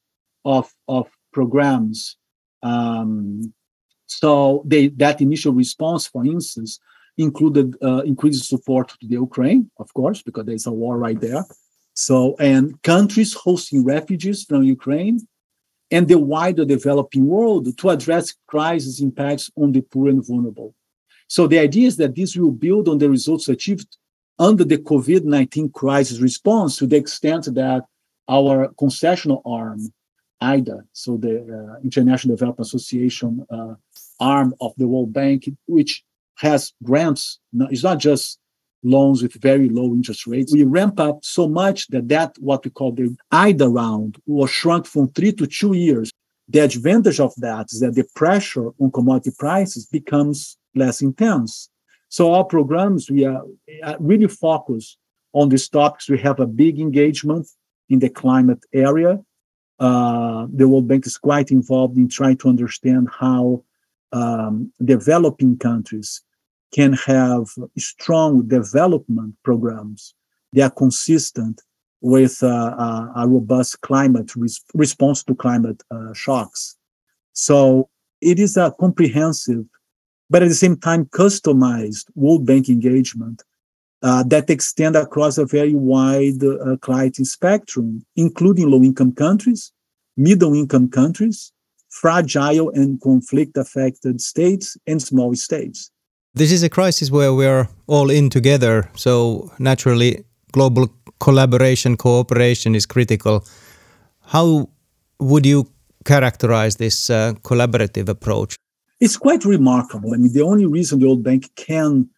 of, 0.45 0.73
of 0.87 1.09
programs 1.33 2.17
um, 2.63 3.53
So 4.07 4.63
they, 4.67 4.89
that 4.89 5.21
initial 5.21 5.53
response, 5.53 6.07
for 6.07 6.25
instance, 6.25 6.79
included 7.17 7.77
uh, 7.83 8.03
increased 8.03 8.49
support 8.49 8.89
to 8.89 9.07
the 9.07 9.15
Ukraine, 9.15 9.71
of 9.79 9.93
course, 9.95 10.23
because 10.23 10.47
there's 10.47 10.67
a 10.67 10.73
war 10.73 10.99
right 10.99 11.21
there. 11.21 11.45
So, 11.95 12.37
and 12.41 12.81
countries 12.83 13.35
hosting 13.35 13.85
refugees 13.85 14.45
from 14.45 14.65
Ukraine 14.65 15.21
and 15.91 16.09
the 16.09 16.19
wider 16.19 16.65
developing 16.65 17.27
world 17.27 17.77
to 17.79 17.91
address 17.91 18.35
crisis 18.49 19.01
impacts 19.01 19.51
on 19.57 19.73
the 19.73 19.81
poor 19.81 20.09
and 20.09 20.27
vulnerable. 20.27 20.75
So 21.29 21.47
the 21.47 21.59
idea 21.59 21.87
is 21.87 21.97
that 21.99 22.15
this 22.17 22.37
will 22.37 22.51
build 22.51 22.89
on 22.89 22.99
the 22.99 23.09
results 23.09 23.49
achieved 23.49 23.97
under 24.39 24.65
the 24.65 24.79
COVID-19 24.79 25.73
crisis 25.73 26.19
response 26.19 26.77
to 26.79 26.87
the 26.87 26.97
extent 26.97 27.45
that 27.55 27.85
our 28.29 28.69
concessional 28.81 29.43
arm, 29.45 29.93
IDA, 30.41 30.85
so 30.93 31.17
the 31.17 31.41
uh, 31.41 31.81
International 31.83 32.37
Development 32.37 32.67
Association 32.67 33.47
uh, 33.51 33.75
arm 34.21 34.55
of 34.61 34.73
the 34.77 34.87
World 34.87 35.13
Bank, 35.13 35.49
which 35.67 36.05
has 36.37 36.73
grants, 36.83 37.39
it's 37.71 37.83
not 37.83 37.99
just 37.99 38.39
loans 38.83 39.23
with 39.23 39.33
very 39.35 39.69
low 39.69 39.93
interest 39.95 40.27
rates. 40.27 40.53
We 40.53 40.65
ramp 40.65 41.01
up 41.01 41.25
so 41.25 41.49
much 41.49 41.89
that 41.89 42.09
that 42.09 42.37
what 42.39 42.65
we 42.65 42.71
call 42.71 42.93
the 42.93 43.17
IDA 43.33 43.69
round 43.69 44.19
was 44.27 44.51
shrunk 44.51 44.87
from 44.87 45.09
three 45.09 45.33
to 45.33 45.47
two 45.47 45.73
years. 45.73 46.11
The 46.49 46.61
advantage 46.61 47.21
of 47.21 47.33
that 47.39 47.73
is 47.73 47.81
that 47.81 47.95
the 47.95 48.07
pressure 48.15 48.69
on 48.79 48.91
commodity 48.93 49.33
prices 49.39 49.87
becomes 49.87 50.59
less 50.75 51.01
intense. 51.01 51.71
So 52.11 52.35
our 52.35 52.45
programs, 52.45 53.11
we 53.11 53.25
are 53.25 53.43
really 53.99 54.29
focused 54.29 54.99
on 55.33 55.49
these 55.49 55.69
topics. 55.69 56.09
We 56.09 56.19
have 56.19 56.39
a 56.39 56.47
big 56.47 56.79
engagement 56.79 57.49
in 57.89 57.99
the 57.99 58.11
climate 58.11 58.63
area. 58.73 59.19
Uh, 59.79 60.47
the 60.53 60.69
World 60.69 60.89
Bank 60.89 61.07
is 61.07 61.19
quite 61.19 61.51
involved 61.51 61.97
in 61.97 62.09
trying 62.09 62.37
to 62.39 62.49
understand 62.49 63.09
how 63.11 63.65
um, 64.13 64.73
developing 64.85 65.59
countries 65.59 66.23
can 66.73 66.93
have 66.93 67.47
strong 67.79 68.47
development 68.47 69.35
programs 69.43 70.15
that 70.53 70.63
are 70.63 70.71
consistent 70.71 71.61
with 72.01 72.43
uh, 72.43 72.47
a, 72.47 73.13
a, 73.17 73.29
robust 73.29 73.81
climate 73.81 74.37
res- 74.37 74.63
response 74.75 75.25
to 75.25 75.35
climate 75.35 75.83
uh, 75.91 76.13
shocks. 76.13 76.77
So 77.33 77.89
it 78.21 78.39
is 78.39 78.57
a 78.57 78.75
comprehensive, 78.79 79.65
but 80.29 80.43
at 80.43 80.49
the 80.49 80.55
same 80.55 80.77
time 80.77 81.07
customized 81.07 82.07
World 82.15 82.47
Bank 82.47 82.69
engagement 82.69 83.43
uh, 84.05 84.23
that 84.25 84.51
extend 84.51 84.95
across 84.97 85.39
a 85.39 85.47
very 85.47 85.75
wide 85.75 86.45
uh, 86.45 86.77
client 86.83 87.17
spectrum, 87.27 88.05
including 88.17 88.71
low-income 88.71 89.13
countries, 89.13 89.73
middle-income 90.17 90.91
countries, 90.91 91.53
fragile 91.89 92.71
and 92.71 93.01
conflict-affected 93.01 94.21
states, 94.21 94.77
and 94.87 95.03
small 95.03 95.35
states. 95.35 95.91
This 96.35 96.53
is 96.53 96.63
a 96.63 96.69
crisis 96.69 97.11
where 97.11 97.33
we 97.33 97.47
are 97.47 97.69
all 97.87 98.11
in 98.11 98.29
together, 98.29 98.91
so 98.95 99.51
naturally, 99.59 100.25
global 100.53 100.89
collaboration, 101.19 101.97
cooperation 101.97 102.75
is 102.75 102.85
critical. 102.85 103.47
How 104.27 104.69
would 105.19 105.47
you 105.47 105.67
characterize 106.05 106.77
this 106.77 107.09
uh, 107.09 107.33
collaborative 107.43 108.09
approach? 108.09 108.57
It's 109.01 109.17
quite 109.17 109.45
remarkable. 109.45 110.13
I 110.13 110.19
mean, 110.19 110.33
the 110.33 110.43
only 110.43 110.67
reason 110.67 110.99
the 110.99 111.07
World 111.07 111.23
Bank 111.23 111.51
can 111.57 112.11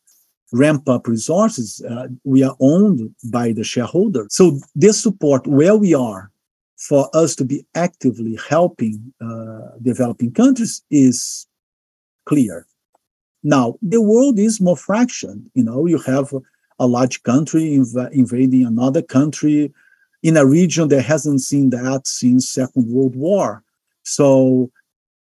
ramp 0.56 0.88
up 0.88 1.06
resources, 1.06 1.82
uh, 1.88 2.08
we 2.24 2.42
are 2.42 2.56
owned 2.60 3.14
by 3.24 3.52
the 3.52 3.64
shareholder. 3.64 4.26
So 4.30 4.58
this 4.74 5.02
support, 5.02 5.46
where 5.46 5.76
we 5.76 5.94
are, 5.94 6.30
for 6.76 7.08
us 7.14 7.34
to 7.36 7.44
be 7.44 7.66
actively 7.74 8.38
helping 8.48 9.12
uh, 9.20 9.70
developing 9.82 10.32
countries 10.32 10.82
is 10.90 11.46
clear. 12.26 12.66
Now, 13.42 13.76
the 13.80 14.02
world 14.02 14.38
is 14.38 14.60
more 14.60 14.76
fractioned. 14.76 15.42
You 15.54 15.64
know, 15.64 15.86
you 15.86 15.98
have 15.98 16.34
a 16.78 16.86
large 16.86 17.22
country 17.22 17.62
inv- 17.78 18.12
invading 18.12 18.66
another 18.66 19.02
country 19.02 19.72
in 20.22 20.36
a 20.36 20.44
region 20.44 20.88
that 20.88 21.02
hasn't 21.02 21.40
seen 21.40 21.70
that 21.70 22.06
since 22.06 22.48
Second 22.48 22.90
World 22.92 23.16
War. 23.16 23.62
So, 24.02 24.70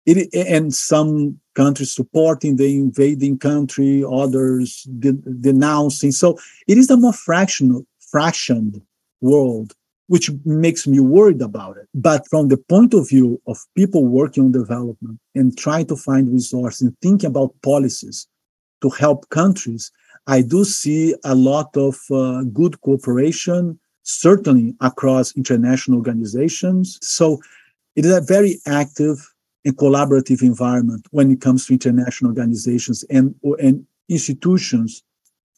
it, 0.06 0.30
and 0.34 0.74
some 0.74 1.40
countries 1.56 1.94
supporting 1.94 2.58
the 2.58 2.76
invading 2.76 3.38
country, 3.40 4.04
others 4.10 4.88
de- 5.00 5.14
denouncing. 5.14 6.12
So, 6.12 6.38
it 6.68 6.78
is 6.78 6.90
a 6.90 6.98
more 6.98 7.14
fractional, 7.14 7.86
fractioned 8.14 8.82
world 9.22 9.74
which 10.08 10.30
makes 10.46 10.86
me 10.86 11.00
worried 11.00 11.42
about 11.42 11.78
it. 11.78 11.88
But 11.94 12.28
from 12.30 12.50
the 12.50 12.58
point 12.58 12.94
of 12.94 13.10
view 13.10 13.42
of 13.48 13.58
people 13.76 14.06
working 14.06 14.46
on 14.46 14.52
development 14.52 15.20
and 15.34 15.58
trying 15.58 15.88
to 15.88 15.96
find 15.96 16.32
resources 16.32 16.82
and 16.82 16.96
thinking 17.02 17.28
about 17.28 17.56
policies 17.64 18.28
to 18.82 18.90
help 18.90 19.30
countries, 19.30 19.92
I 20.28 20.42
do 20.42 20.64
see 20.64 21.16
a 21.24 21.36
lot 21.36 21.76
of 21.76 21.98
uh, 22.12 22.44
good 22.44 22.82
cooperation, 22.82 23.80
certainly 24.04 24.76
across 24.82 25.36
international 25.36 25.98
organizations. 25.98 27.00
So 27.02 27.40
it 27.96 28.06
is 28.06 28.12
a 28.14 28.22
very 28.22 28.60
active 28.68 29.28
and 29.66 29.76
collaborative 29.78 30.42
environment 30.42 31.06
when 31.12 31.32
it 31.32 31.42
comes 31.42 31.66
to 31.66 31.74
international 31.74 32.30
organizations 32.32 33.04
and, 33.10 33.36
and 33.60 33.86
institutions 34.08 35.04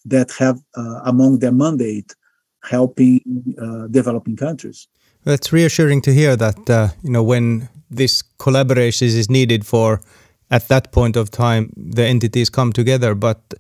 that 0.06 0.32
have 0.32 0.60
uh, 0.78 1.02
among 1.04 1.40
their 1.40 1.52
mandate 1.52 2.16
helping 2.64 3.22
uh, 3.62 3.88
developing 3.88 4.36
countries. 4.36 4.88
That's 5.24 5.52
reassuring 5.52 6.02
to 6.02 6.14
hear 6.14 6.36
that 6.36 6.70
uh, 6.70 6.90
you 7.04 7.12
know 7.12 7.24
when 7.24 7.70
this 7.90 8.22
collaboration 8.40 9.08
is 9.08 9.30
needed 9.30 9.66
for 9.66 10.02
at 10.50 10.68
that 10.70 10.92
point 10.92 11.16
of 11.16 11.30
time 11.30 11.72
the 11.76 12.06
entities 12.06 12.50
come 12.50 12.72
together. 12.72 13.16
But 13.16 13.54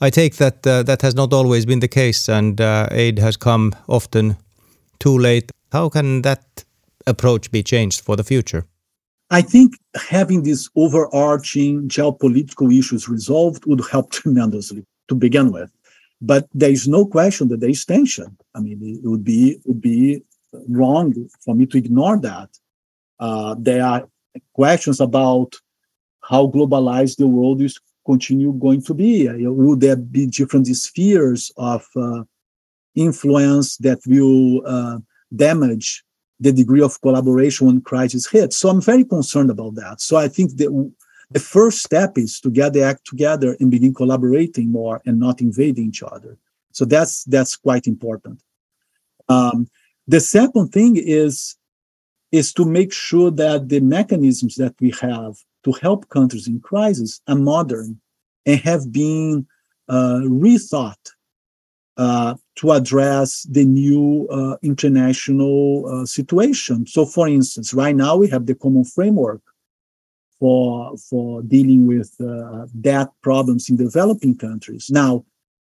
I 0.00 0.10
take 0.10 0.36
that 0.36 0.66
uh, 0.66 0.82
that 0.84 1.02
has 1.02 1.14
not 1.14 1.32
always 1.32 1.66
been 1.66 1.80
the 1.80 1.88
case, 1.88 2.28
and 2.28 2.60
uh, 2.60 2.88
aid 2.90 3.18
has 3.18 3.36
come 3.36 3.74
often 3.86 4.36
too 4.98 5.18
late. 5.18 5.52
How 5.72 5.88
can 5.88 6.22
that 6.22 6.64
approach 7.06 7.50
be 7.50 7.62
changed 7.62 8.00
for 8.00 8.16
the 8.16 8.24
future? 8.24 8.64
I 9.30 9.42
think 9.42 9.78
having 9.94 10.42
these 10.42 10.68
overarching 10.74 11.88
geopolitical 11.88 12.76
issues 12.76 13.08
resolved 13.08 13.64
would 13.66 13.82
help 13.90 14.10
tremendously 14.18 14.84
to 15.08 15.14
begin 15.14 15.52
with. 15.52 15.70
But 16.20 16.48
there 16.52 16.70
is 16.70 16.86
no 16.86 17.06
question 17.06 17.48
that 17.48 17.60
there 17.60 17.70
is 17.70 17.84
tension. 17.84 18.36
I 18.54 18.60
mean, 18.60 19.00
it 19.02 19.08
would 19.08 19.24
be 19.24 19.52
it 19.52 19.62
would 19.64 19.80
be 19.80 20.22
wrong 20.68 21.14
for 21.44 21.54
me 21.54 21.66
to 21.66 21.78
ignore 21.78 22.18
that. 22.18 22.50
Uh, 23.18 23.54
there 23.58 23.84
are 23.84 24.08
questions 24.52 25.00
about 25.00 25.54
how 26.22 26.46
globalized 26.46 27.16
the 27.16 27.26
world 27.26 27.62
is 27.62 27.78
continue 28.04 28.52
going 28.52 28.82
to 28.82 28.94
be. 28.94 29.28
Will 29.46 29.76
there 29.76 29.96
be 29.96 30.26
different 30.26 30.66
spheres 30.68 31.50
of 31.56 31.86
uh, 31.96 32.22
influence 32.94 33.76
that 33.78 34.00
will 34.06 34.62
uh, 34.66 34.98
damage 35.34 36.04
the 36.40 36.52
degree 36.52 36.82
of 36.82 37.00
collaboration 37.00 37.66
when 37.66 37.80
crisis 37.80 38.26
hits? 38.26 38.56
So 38.56 38.68
I'm 38.68 38.80
very 38.80 39.04
concerned 39.04 39.50
about 39.50 39.74
that. 39.76 40.00
So 40.00 40.16
I 40.16 40.28
think 40.28 40.56
that 40.56 40.92
the 41.30 41.40
first 41.40 41.82
step 41.82 42.18
is 42.18 42.40
to 42.40 42.50
get 42.50 42.72
the 42.72 42.82
act 42.82 43.06
together 43.06 43.56
and 43.60 43.70
begin 43.70 43.94
collaborating 43.94 44.72
more 44.72 45.00
and 45.06 45.20
not 45.20 45.40
invading 45.40 45.88
each 45.88 46.02
other. 46.02 46.36
So 46.72 46.84
that's 46.84 47.24
that's 47.24 47.56
quite 47.56 47.86
important. 47.86 48.42
Um, 49.28 49.68
the 50.08 50.20
second 50.20 50.70
thing 50.72 50.96
is 50.96 51.56
is 52.32 52.52
to 52.54 52.64
make 52.64 52.92
sure 52.92 53.30
that 53.30 53.68
the 53.68 53.80
mechanisms 53.80 54.54
that 54.56 54.74
we 54.80 54.92
have 55.00 55.36
to 55.64 55.72
help 55.72 56.08
countries 56.08 56.46
in 56.46 56.60
crisis 56.60 57.20
are 57.28 57.36
modern 57.36 58.00
and 58.46 58.60
have 58.60 58.92
been 58.92 59.46
uh, 59.88 60.20
rethought 60.24 61.10
uh, 62.00 62.34
to 62.56 62.72
address 62.72 63.46
the 63.50 63.64
new 63.64 64.26
uh, 64.30 64.56
international 64.62 65.84
uh, 65.86 66.06
situation. 66.06 66.86
So, 66.86 67.04
for 67.04 67.28
instance, 67.28 67.74
right 67.74 67.94
now 67.94 68.16
we 68.16 68.26
have 68.28 68.46
the 68.46 68.54
common 68.54 68.84
framework 68.84 69.42
for 70.38 70.96
for 70.96 71.42
dealing 71.42 71.86
with 71.86 72.10
uh, 72.18 72.66
debt 72.80 73.08
problems 73.20 73.68
in 73.68 73.76
developing 73.76 74.34
countries. 74.34 74.88
Now, 74.90 75.12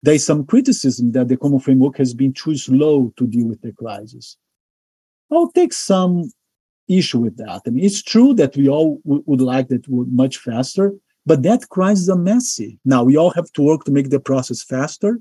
there 0.02 0.14
is 0.14 0.26
some 0.26 0.44
criticism 0.44 1.12
that 1.12 1.28
the 1.28 1.36
common 1.36 1.60
framework 1.60 1.96
has 1.98 2.12
been 2.14 2.32
too 2.32 2.56
slow 2.56 3.12
to 3.16 3.26
deal 3.28 3.46
with 3.46 3.62
the 3.62 3.72
crisis. 3.72 4.36
I'll 5.30 5.52
take 5.52 5.72
some 5.72 6.32
issue 6.88 7.20
with 7.20 7.36
that. 7.36 7.62
I 7.64 7.70
mean, 7.70 7.84
it's 7.84 8.02
true 8.02 8.34
that 8.34 8.56
we 8.56 8.68
all 8.68 9.00
w- 9.06 9.24
would 9.28 9.40
like 9.40 9.68
that 9.68 9.84
much 10.22 10.38
faster, 10.38 10.92
but 11.24 11.44
that 11.44 11.68
crisis 11.68 12.08
is 12.08 12.16
messy. 12.16 12.80
Now, 12.84 13.04
we 13.04 13.16
all 13.16 13.30
have 13.38 13.50
to 13.52 13.62
work 13.62 13.84
to 13.84 13.92
make 13.92 14.10
the 14.10 14.20
process 14.20 14.64
faster. 14.64 15.20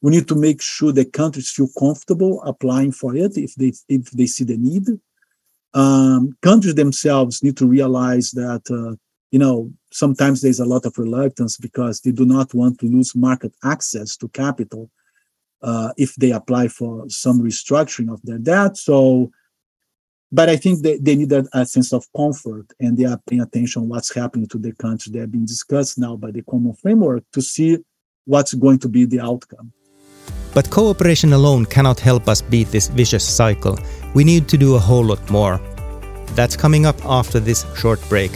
We 0.00 0.12
need 0.12 0.28
to 0.28 0.36
make 0.36 0.62
sure 0.62 0.92
that 0.92 1.12
countries 1.12 1.50
feel 1.50 1.68
comfortable 1.78 2.42
applying 2.42 2.92
for 2.92 3.16
it 3.16 3.36
if 3.36 3.54
they 3.56 3.72
if 3.88 4.10
they 4.12 4.26
see 4.26 4.44
the 4.44 4.56
need 4.56 4.86
um, 5.74 6.36
countries 6.42 6.74
themselves 6.74 7.42
need 7.42 7.56
to 7.58 7.66
realize 7.66 8.30
that 8.32 8.62
uh, 8.70 8.96
you 9.30 9.38
know 9.38 9.70
sometimes 9.92 10.40
there's 10.40 10.60
a 10.60 10.64
lot 10.64 10.86
of 10.86 10.96
reluctance 10.98 11.56
because 11.56 12.00
they 12.00 12.12
do 12.12 12.24
not 12.24 12.54
want 12.54 12.78
to 12.78 12.86
lose 12.86 13.14
market 13.14 13.54
access 13.64 14.16
to 14.16 14.28
capital 14.28 14.90
uh, 15.62 15.92
if 15.96 16.14
they 16.16 16.30
apply 16.32 16.68
for 16.68 17.04
some 17.08 17.40
restructuring 17.40 18.12
of 18.12 18.20
their 18.22 18.38
debt 18.38 18.76
so 18.76 19.30
But 20.30 20.48
I 20.50 20.56
think 20.56 20.82
they, 20.82 20.98
they 20.98 21.16
need 21.16 21.32
a, 21.32 21.44
a 21.52 21.64
sense 21.64 21.92
of 21.92 22.04
comfort 22.14 22.66
and 22.80 22.96
they 22.96 23.06
are 23.06 23.20
paying 23.26 23.40
attention 23.42 23.88
what's 23.88 24.14
happening 24.14 24.46
to 24.48 24.58
the 24.58 24.72
country. 24.72 25.12
They're 25.12 25.26
being 25.26 25.46
discussed 25.46 25.98
now 25.98 26.16
by 26.16 26.30
the 26.30 26.42
common 26.42 26.74
framework 26.74 27.24
to 27.32 27.40
see 27.40 27.78
what's 28.26 28.54
going 28.54 28.78
to 28.80 28.88
be 28.88 29.06
the 29.06 29.20
outcome. 29.20 29.72
But 30.58 30.70
cooperation 30.70 31.34
alone 31.34 31.66
cannot 31.66 32.00
help 32.00 32.28
us 32.28 32.42
beat 32.42 32.72
this 32.72 32.88
vicious 32.88 33.22
cycle. 33.22 33.78
We 34.12 34.24
need 34.24 34.48
to 34.48 34.58
do 34.58 34.74
a 34.74 34.80
whole 34.80 35.04
lot 35.04 35.30
more. 35.30 35.60
That's 36.34 36.56
coming 36.56 36.84
up 36.84 36.96
after 37.04 37.38
this 37.38 37.64
short 37.76 38.00
break. 38.08 38.32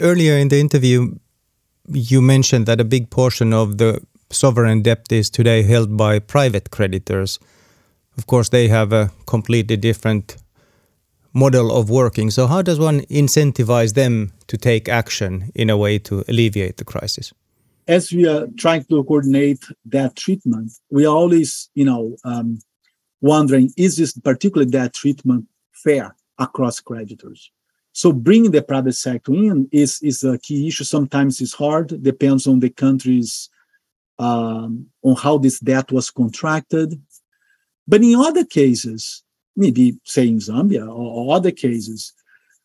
Earlier 0.00 0.38
in 0.38 0.48
the 0.48 0.58
interview, 0.58 1.14
you 1.88 2.22
mentioned 2.22 2.64
that 2.68 2.80
a 2.80 2.84
big 2.84 3.10
portion 3.10 3.52
of 3.52 3.76
the 3.76 4.00
sovereign 4.30 4.80
debt 4.80 5.12
is 5.12 5.28
today 5.28 5.62
held 5.62 5.94
by 5.94 6.20
private 6.20 6.70
creditors. 6.70 7.38
Of 8.16 8.26
course, 8.26 8.48
they 8.48 8.68
have 8.68 8.94
a 8.94 9.10
completely 9.26 9.76
different 9.76 10.38
model 11.34 11.70
of 11.70 11.90
working. 11.90 12.30
So, 12.30 12.46
how 12.46 12.62
does 12.62 12.78
one 12.78 13.00
incentivize 13.10 13.92
them 13.92 14.32
to 14.48 14.56
take 14.56 14.88
action 14.88 15.50
in 15.54 15.70
a 15.70 15.76
way 15.76 15.98
to 16.00 16.24
alleviate 16.28 16.76
the 16.76 16.84
crisis? 16.84 17.32
As 17.86 18.12
we 18.12 18.26
are 18.26 18.46
trying 18.56 18.84
to 18.84 19.04
coordinate 19.04 19.64
that 19.86 20.16
treatment, 20.16 20.72
we 20.90 21.04
are 21.04 21.14
always, 21.14 21.68
you 21.74 21.84
know, 21.84 22.16
um, 22.24 22.58
wondering: 23.20 23.70
is 23.76 23.96
this 23.96 24.12
particularly 24.12 24.70
that 24.70 24.94
treatment 24.94 25.46
fair 25.72 26.16
across 26.38 26.80
creditors? 26.80 27.50
So, 27.92 28.12
bringing 28.12 28.50
the 28.50 28.62
private 28.62 28.94
sector 28.94 29.32
in 29.32 29.68
is 29.70 30.00
is 30.02 30.24
a 30.24 30.38
key 30.38 30.66
issue. 30.68 30.84
Sometimes 30.84 31.40
it's 31.40 31.52
hard; 31.52 32.02
depends 32.02 32.46
on 32.46 32.60
the 32.60 32.70
country's 32.70 33.50
um, 34.18 34.86
on 35.02 35.16
how 35.16 35.38
this 35.38 35.60
debt 35.60 35.92
was 35.92 36.10
contracted. 36.10 37.00
But 37.86 38.02
in 38.02 38.14
other 38.16 38.44
cases, 38.44 39.22
maybe 39.56 39.98
say 40.04 40.26
in 40.28 40.38
Zambia 40.38 40.86
or, 40.86 41.28
or 41.28 41.36
other 41.36 41.50
cases, 41.50 42.12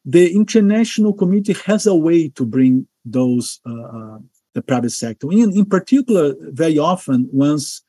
the 0.06 0.34
international 0.34 1.13
community 1.13 1.53
has 1.65 1.86
a 1.86 1.96
way 1.96 2.29
to 2.29 2.46
bring 2.46 2.88
those 3.06 3.60
uh, 3.65 3.82
uh, 3.82 4.20
the 4.53 4.62
private 4.62 4.91
sector 4.91 5.32
in. 5.32 5.56
In 5.56 5.65
particular, 5.65 6.36
very 6.39 6.77
often 6.79 7.29
once 7.32 7.82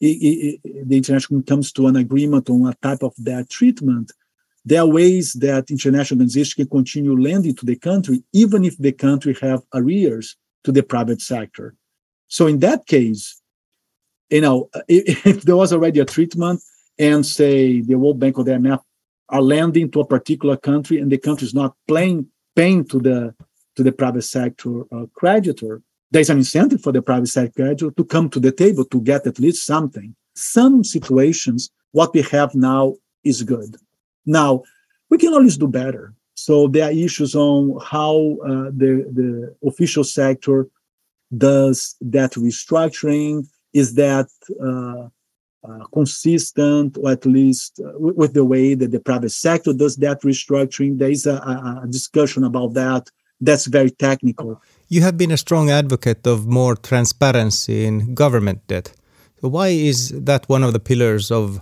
it, 0.00 0.58
it, 0.64 0.88
the 0.88 0.96
international 0.96 1.42
comes 1.42 1.72
to 1.72 1.86
an 1.86 1.96
agreement 1.96 2.48
on 2.48 2.66
a 2.66 2.74
type 2.82 3.02
of 3.02 3.14
debt 3.22 3.50
treatment, 3.50 4.12
there 4.64 4.80
are 4.80 4.86
ways 4.86 5.34
that 5.34 5.70
international 5.70 6.18
organizations 6.18 6.54
can 6.54 6.68
continue 6.68 7.18
lending 7.18 7.54
to 7.56 7.66
the 7.66 7.76
country, 7.76 8.22
even 8.32 8.64
if 8.64 8.76
the 8.78 8.92
country 8.92 9.36
have 9.40 9.62
arrears 9.74 10.36
to 10.64 10.72
the 10.72 10.82
private 10.82 11.20
sector. 11.20 11.74
So 12.28 12.46
in 12.46 12.58
that 12.60 12.86
case, 12.86 13.40
you 14.30 14.40
know, 14.40 14.68
if, 14.88 15.26
if 15.32 15.42
there 15.42 15.56
was 15.56 15.72
already 15.72 16.00
a 16.00 16.04
treatment 16.04 16.62
and 16.98 17.24
say 17.24 17.80
the 17.80 17.96
World 17.96 18.20
Bank 18.20 18.38
or 18.38 18.44
the 18.44 18.52
IMF 18.52 18.80
are 19.30 19.42
lending 19.42 19.90
to 19.90 20.00
a 20.00 20.06
particular 20.06 20.56
country 20.56 20.98
and 20.98 21.10
the 21.10 21.18
country 21.18 21.46
is 21.46 21.54
not 21.54 21.74
paying 21.88 22.26
paying 22.56 22.84
to 22.84 22.98
the 22.98 23.34
to 23.76 23.82
the 23.82 23.92
private 23.92 24.22
sector 24.22 24.82
uh, 24.92 25.06
creditor, 25.14 25.80
there's 26.10 26.30
an 26.30 26.38
incentive 26.38 26.82
for 26.82 26.92
the 26.92 27.02
private 27.02 27.28
sector 27.28 27.62
creditor 27.62 27.90
to 27.92 28.04
come 28.04 28.28
to 28.30 28.40
the 28.40 28.52
table 28.52 28.84
to 28.86 29.00
get 29.00 29.26
at 29.26 29.38
least 29.38 29.64
something. 29.64 30.14
Some 30.34 30.82
situations, 30.82 31.70
what 31.92 32.12
we 32.12 32.22
have 32.22 32.54
now 32.54 32.96
is 33.24 33.42
good. 33.42 33.76
Now, 34.26 34.62
we 35.08 35.18
can 35.18 35.32
always 35.32 35.56
do 35.56 35.68
better. 35.68 36.14
So 36.34 36.68
there 36.68 36.88
are 36.88 36.92
issues 36.92 37.34
on 37.34 37.78
how 37.82 38.38
uh, 38.44 38.70
the 38.80 38.92
the 39.18 39.54
official 39.66 40.04
sector 40.04 40.68
does 41.36 41.96
that 42.00 42.32
restructuring? 42.32 43.46
Is 43.72 43.94
that 43.94 44.28
uh, 44.68 45.08
uh, 45.62 45.84
consistent, 45.92 46.96
or 46.98 47.10
at 47.10 47.26
least 47.26 47.80
uh, 47.80 47.92
with, 47.98 48.16
with, 48.16 48.32
the 48.34 48.44
way 48.44 48.74
that 48.74 48.90
the 48.90 49.00
private 49.00 49.30
sector 49.30 49.72
does 49.72 49.96
that 49.96 50.22
restructuring? 50.22 50.98
There 50.98 51.10
is 51.10 51.26
a, 51.26 51.34
a, 51.34 51.82
a 51.84 51.86
discussion 51.86 52.44
about 52.44 52.74
that. 52.74 53.08
That's 53.40 53.66
very 53.66 53.90
technical. 53.90 54.60
You 54.88 55.02
have 55.02 55.16
been 55.16 55.30
a 55.30 55.36
strong 55.36 55.70
advocate 55.70 56.26
of 56.26 56.46
more 56.46 56.76
transparency 56.76 57.84
in 57.84 58.14
government 58.14 58.66
debt. 58.66 58.92
So 59.40 59.48
why 59.48 59.68
is 59.68 60.10
that 60.10 60.48
one 60.48 60.62
of 60.62 60.72
the 60.72 60.80
pillars 60.80 61.30
of 61.30 61.60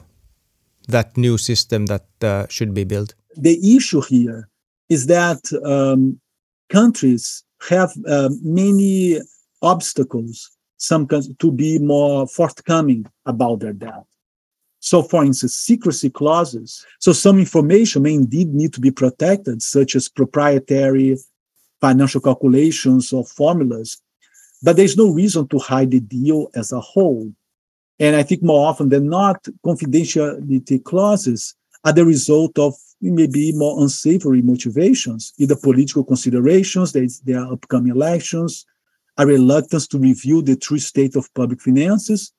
that 0.88 1.16
new 1.16 1.38
system 1.38 1.86
that 1.86 2.06
uh, 2.22 2.46
should 2.48 2.74
be 2.74 2.84
built? 2.84 3.14
The 3.36 3.76
issue 3.76 4.00
here 4.00 4.48
is 4.88 5.06
that 5.06 5.40
um, 5.64 6.20
countries 6.68 7.44
have 7.68 7.92
uh, 8.06 8.30
many 8.42 9.20
obstacles 9.62 10.50
some 10.78 11.06
to 11.06 11.52
be 11.52 11.78
more 11.78 12.26
forthcoming 12.26 13.04
about 13.26 13.60
their 13.60 13.72
debt. 13.72 14.04
So, 14.80 15.02
for 15.02 15.24
instance, 15.24 15.56
secrecy 15.56 16.08
clauses. 16.08 16.86
So, 17.00 17.12
some 17.12 17.38
information 17.38 18.02
may 18.02 18.14
indeed 18.14 18.54
need 18.54 18.72
to 18.74 18.80
be 18.80 18.92
protected, 18.92 19.60
such 19.60 19.96
as 19.96 20.08
proprietary 20.08 21.18
financial 21.80 22.20
calculations 22.20 23.12
or 23.12 23.24
formulas, 23.24 24.00
but 24.62 24.76
there's 24.76 24.96
no 24.96 25.10
reason 25.10 25.46
to 25.48 25.58
hide 25.58 25.90
the 25.90 26.00
deal 26.00 26.48
as 26.54 26.72
a 26.72 26.80
whole. 26.80 27.32
And 28.00 28.16
I 28.16 28.22
think 28.22 28.42
more 28.42 28.66
often 28.66 28.88
than 28.88 29.08
not, 29.08 29.42
confidentiality 29.64 30.82
clauses 30.82 31.54
are 31.84 31.92
the 31.92 32.04
result 32.04 32.58
of 32.58 32.74
maybe 33.00 33.52
more 33.52 33.80
unsavory 33.80 34.42
motivations, 34.42 35.32
either 35.38 35.56
political 35.56 36.04
considerations, 36.04 36.92
there 36.92 37.38
are 37.38 37.52
upcoming 37.52 37.92
elections, 37.92 38.66
a 39.18 39.26
reluctance 39.26 39.86
to 39.88 39.98
review 39.98 40.40
the 40.40 40.56
true 40.56 40.78
state 40.78 41.16
of 41.16 41.32
public 41.34 41.60
finances, 41.60 42.32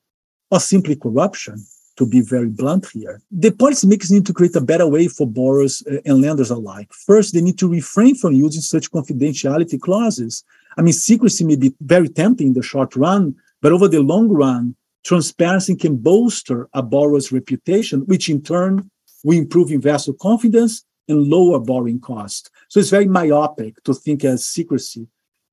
or 0.50 0.58
simply 0.58 0.96
corruption, 0.96 1.56
to 1.96 2.06
be 2.06 2.22
very 2.22 2.48
blunt 2.48 2.86
here. 2.92 3.20
The 3.30 3.50
policymakers 3.50 4.10
need 4.10 4.24
to 4.26 4.32
create 4.32 4.56
a 4.56 4.60
better 4.60 4.86
way 4.86 5.06
for 5.06 5.26
borrowers 5.26 5.82
uh, 5.86 5.98
and 6.06 6.22
lenders 6.22 6.50
alike. 6.50 6.90
First, 6.92 7.34
they 7.34 7.42
need 7.42 7.58
to 7.58 7.68
refrain 7.68 8.14
from 8.14 8.32
using 8.32 8.62
such 8.62 8.90
confidentiality 8.90 9.78
clauses. 9.78 10.42
I 10.78 10.82
mean, 10.82 10.94
secrecy 10.94 11.44
may 11.44 11.56
be 11.56 11.74
very 11.80 12.08
tempting 12.08 12.48
in 12.48 12.52
the 12.54 12.62
short 12.62 12.96
run, 12.96 13.34
but 13.60 13.72
over 13.72 13.86
the 13.86 14.00
long 14.00 14.28
run, 14.28 14.74
transparency 15.04 15.74
can 15.76 15.96
bolster 15.96 16.68
a 16.72 16.82
borrower's 16.82 17.30
reputation, 17.32 18.00
which 18.06 18.30
in 18.30 18.42
turn 18.42 18.90
will 19.22 19.36
improve 19.36 19.70
investor 19.70 20.14
confidence 20.14 20.84
and 21.08 21.28
lower 21.28 21.58
borrowing 21.58 22.00
costs. 22.00 22.48
So 22.68 22.80
it's 22.80 22.90
very 22.90 23.06
myopic 23.06 23.82
to 23.84 23.92
think 23.92 24.24
as 24.24 24.46
secrecy 24.46 25.06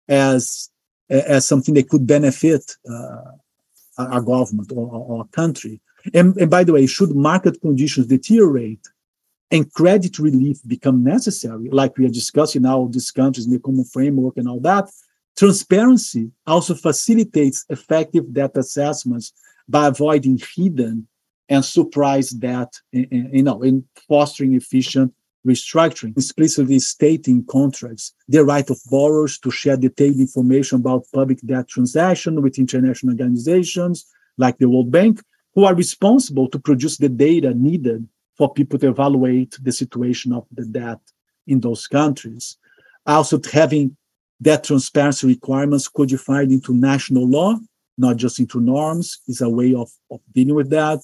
as 0.07 0.69
as 1.09 1.47
something 1.47 1.73
that 1.75 1.89
could 1.89 2.05
benefit 2.05 2.75
uh, 2.89 3.31
a 3.97 4.21
government 4.21 4.71
or, 4.71 4.89
or, 4.91 5.21
a 5.21 5.35
country. 5.35 5.81
And, 6.13 6.37
and 6.37 6.49
by 6.49 6.63
the 6.63 6.73
way, 6.73 6.85
should 6.85 7.15
market 7.15 7.59
conditions 7.61 8.07
deteriorate 8.07 8.87
and 9.51 9.71
credit 9.73 10.19
relief 10.19 10.59
become 10.67 11.03
necessary, 11.03 11.69
like 11.71 11.97
we 11.97 12.05
are 12.05 12.09
discussing 12.09 12.63
now, 12.63 12.89
these 12.91 13.11
countries 13.11 13.45
in 13.47 13.53
the 13.53 13.59
common 13.59 13.85
framework 13.85 14.37
and 14.37 14.47
all 14.47 14.59
that, 14.59 14.89
transparency 15.37 16.31
also 16.45 16.75
facilitates 16.75 17.65
effective 17.69 18.33
debt 18.33 18.57
assessments 18.57 19.33
by 19.69 19.87
avoiding 19.87 20.39
hidden 20.55 21.07
and 21.49 21.63
surprise 21.63 22.31
debt, 22.31 22.73
you 22.91 23.43
know, 23.43 23.61
in 23.63 23.85
fostering 24.07 24.53
efficient 24.55 25.13
restructuring, 25.47 26.15
explicitly 26.17 26.79
stating 26.79 27.45
contracts 27.45 28.13
the 28.27 28.43
right 28.43 28.69
of 28.69 28.79
borrowers 28.89 29.39
to 29.39 29.49
share 29.49 29.77
detailed 29.77 30.17
information 30.17 30.79
about 30.79 31.05
public 31.13 31.39
debt 31.41 31.67
transactions 31.67 32.39
with 32.39 32.59
international 32.59 33.13
organizations 33.13 34.05
like 34.37 34.57
the 34.57 34.69
World 34.69 34.91
Bank, 34.91 35.21
who 35.55 35.63
are 35.63 35.73
responsible 35.73 36.47
to 36.49 36.59
produce 36.59 36.97
the 36.97 37.09
data 37.09 37.53
needed 37.53 38.07
for 38.37 38.53
people 38.53 38.77
to 38.79 38.89
evaluate 38.89 39.57
the 39.61 39.71
situation 39.71 40.31
of 40.33 40.45
the 40.51 40.65
debt 40.65 40.99
in 41.47 41.59
those 41.59 41.87
countries. 41.87 42.57
Also, 43.05 43.39
having 43.51 43.97
debt 44.41 44.65
transparency 44.65 45.25
requirements 45.27 45.87
codified 45.87 46.51
into 46.51 46.75
national 46.75 47.27
law, 47.27 47.55
not 47.97 48.17
just 48.17 48.39
into 48.39 48.59
norms, 48.59 49.19
is 49.27 49.41
a 49.41 49.49
way 49.49 49.73
of, 49.73 49.89
of 50.11 50.19
dealing 50.33 50.53
with 50.55 50.69
that 50.69 50.99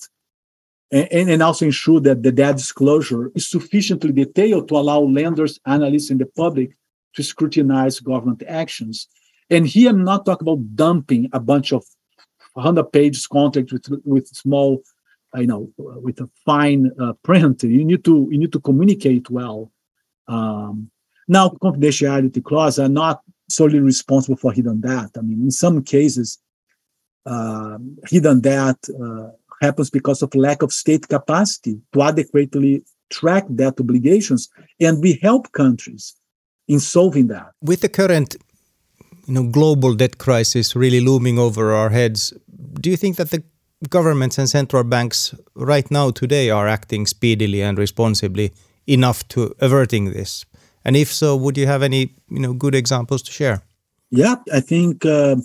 and, 0.93 1.29
and 1.29 1.43
also 1.43 1.65
ensure 1.65 1.99
that 2.01 2.21
the 2.21 2.32
debt 2.32 2.58
disclosure 2.58 3.32
is 3.34 3.49
sufficiently 3.49 4.12
detailed 4.12 4.67
to 4.67 4.75
allow 4.75 4.99
lenders, 4.99 5.60
analysts, 5.65 6.12
and 6.12 6.21
the 6.21 6.27
public 6.27 6.77
to 7.15 7.23
scrutinize 7.23 7.99
government 7.99 8.43
actions. 8.47 9.08
And 9.49 9.67
here 9.67 9.89
I'm 9.89 10.03
not 10.03 10.25
talking 10.25 10.47
about 10.47 10.75
dumping 10.75 11.29
a 11.34 11.39
bunch 11.39 11.73
of 11.73 11.84
100 12.53 12.91
pages 12.91 13.25
contracts 13.25 13.73
with 13.73 13.88
with 14.06 14.27
small, 14.27 14.84
you 15.36 15.47
know, 15.47 15.71
with 15.77 16.19
a 16.21 16.29
fine 16.45 16.91
uh, 16.99 17.13
print. 17.23 17.63
You 17.63 17.84
need 17.84 18.03
to 18.06 18.27
you 18.32 18.38
need 18.38 18.51
to 18.53 18.60
communicate 18.60 19.29
well. 19.32 19.71
Um, 20.27 20.91
now, 21.27 21.49
confidentiality 21.49 22.43
clauses 22.43 22.79
are 22.79 22.89
not 22.89 23.21
solely 23.49 23.79
responsible 23.79 24.38
for 24.38 24.51
hidden 24.51 24.82
debt. 24.82 25.10
I 25.17 25.21
mean, 25.21 25.41
in 25.41 25.51
some 25.51 25.84
cases, 25.84 26.39
uh, 27.25 27.77
hidden 28.08 28.41
debt 28.41 28.77
uh, 28.89 29.29
happens 29.65 29.89
because 29.89 30.19
of 30.26 30.30
lack 30.36 30.60
of 30.62 30.71
state 30.71 31.06
capacity 31.15 31.76
to 31.91 32.02
adequately 32.02 32.73
track 33.17 33.45
debt 33.56 33.76
obligations 33.80 34.49
and 34.86 34.93
we 35.06 35.12
help 35.28 35.43
countries 35.52 36.06
in 36.67 36.80
solving 36.80 37.28
that 37.28 37.49
with 37.62 37.82
the 37.86 37.91
current 38.02 38.30
you 39.28 39.34
know 39.36 39.45
global 39.60 39.91
debt 40.02 40.15
crisis 40.26 40.76
really 40.76 41.02
looming 41.10 41.38
over 41.38 41.63
our 41.80 41.91
heads 41.99 42.21
do 42.84 42.89
you 42.89 42.97
think 42.97 43.15
that 43.17 43.30
the 43.30 43.43
governments 43.89 44.38
and 44.38 44.49
central 44.49 44.84
banks 44.84 45.36
right 45.56 45.89
now 45.91 46.12
today 46.12 46.49
are 46.49 46.67
acting 46.67 47.06
speedily 47.06 47.62
and 47.62 47.78
responsibly 47.78 48.52
enough 48.88 49.28
to 49.30 49.54
averting 49.60 50.12
this? 50.12 50.45
And 50.86 50.95
if 50.95 51.12
so, 51.12 51.36
would 51.36 51.58
you 51.58 51.67
have 51.67 51.82
any 51.84 52.15
you 52.30 52.39
know 52.39 52.54
good 52.54 52.76
examples 52.76 53.21
to 53.23 53.32
share? 53.32 53.62
Yeah, 54.12 54.36
I 54.52 54.60
think 54.60 55.06
uh, 55.06 55.38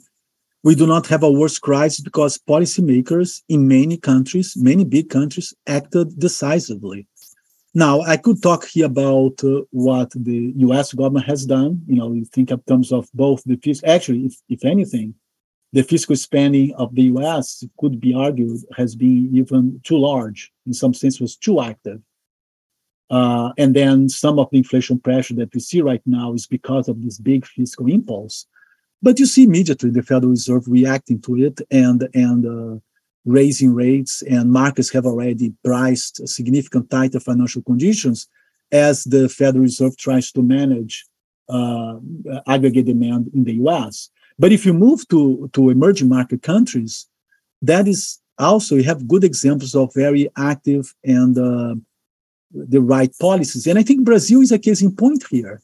we 0.64 0.74
do 0.74 0.86
not 0.86 1.06
have 1.06 1.22
a 1.22 1.30
worse 1.30 1.58
crisis 1.58 2.00
because 2.00 2.38
policymakers 2.38 3.42
in 3.48 3.68
many 3.68 3.96
countries, 3.96 4.54
many 4.56 4.84
big 4.84 5.08
countries, 5.08 5.54
acted 5.66 6.18
decisively. 6.18 7.06
Now, 7.74 8.00
I 8.00 8.16
could 8.16 8.42
talk 8.42 8.66
here 8.66 8.86
about 8.86 9.44
uh, 9.44 9.60
what 9.70 10.10
the 10.14 10.52
U.S. 10.56 10.92
government 10.92 11.26
has 11.26 11.46
done. 11.46 11.82
You 11.86 11.96
know, 11.96 12.12
you 12.12 12.24
think 12.24 12.50
in 12.50 12.60
terms 12.62 12.92
of 12.92 13.08
both 13.14 13.42
the 13.44 13.56
fiscal. 13.56 13.90
Actually, 13.90 14.26
if, 14.26 14.34
if 14.48 14.64
anything, 14.64 15.14
the 15.72 15.82
fiscal 15.82 16.16
spending 16.16 16.74
of 16.74 16.94
the 16.94 17.02
U.S. 17.02 17.62
could 17.78 18.00
be 18.00 18.14
argued 18.14 18.58
has 18.76 18.96
been 18.96 19.30
even 19.34 19.80
too 19.84 19.98
large. 19.98 20.50
In 20.66 20.72
some 20.72 20.94
sense, 20.94 21.20
was 21.20 21.36
too 21.36 21.60
active. 21.60 22.00
Uh, 23.10 23.52
and 23.58 23.76
then 23.76 24.08
some 24.08 24.38
of 24.38 24.48
the 24.50 24.58
inflation 24.58 24.98
pressure 24.98 25.34
that 25.34 25.54
we 25.54 25.60
see 25.60 25.80
right 25.80 26.02
now 26.04 26.32
is 26.32 26.46
because 26.46 26.88
of 26.88 27.02
this 27.02 27.18
big 27.18 27.46
fiscal 27.46 27.86
impulse. 27.86 28.46
But 29.00 29.18
you 29.18 29.26
see 29.26 29.44
immediately 29.44 29.90
the 29.90 30.02
Federal 30.02 30.30
Reserve 30.30 30.64
reacting 30.66 31.20
to 31.22 31.36
it 31.36 31.60
and 31.70 32.08
and 32.14 32.46
uh, 32.46 32.80
raising 33.24 33.74
rates, 33.74 34.22
and 34.22 34.50
markets 34.50 34.90
have 34.92 35.06
already 35.06 35.52
priced 35.64 36.26
significant 36.26 36.90
tighter 36.90 37.20
financial 37.20 37.62
conditions 37.62 38.28
as 38.72 39.04
the 39.04 39.28
Federal 39.28 39.62
Reserve 39.62 39.96
tries 39.96 40.32
to 40.32 40.42
manage 40.42 41.06
uh, 41.48 41.96
aggregate 42.46 42.86
demand 42.86 43.30
in 43.34 43.44
the 43.44 43.54
U.S. 43.54 44.10
But 44.38 44.52
if 44.52 44.66
you 44.66 44.72
move 44.72 45.06
to 45.08 45.48
to 45.52 45.70
emerging 45.70 46.08
market 46.08 46.42
countries, 46.42 47.06
that 47.62 47.86
is 47.86 48.20
also 48.38 48.76
you 48.76 48.84
have 48.84 49.08
good 49.08 49.24
examples 49.24 49.74
of 49.74 49.92
very 49.94 50.28
active 50.36 50.94
and 51.04 51.36
uh, 51.38 51.74
the 52.52 52.80
right 52.80 53.12
policies. 53.20 53.66
And 53.66 53.78
I 53.78 53.82
think 53.82 54.04
Brazil 54.04 54.40
is 54.40 54.52
a 54.52 54.58
case 54.58 54.82
in 54.82 54.94
point 54.94 55.24
here. 55.30 55.60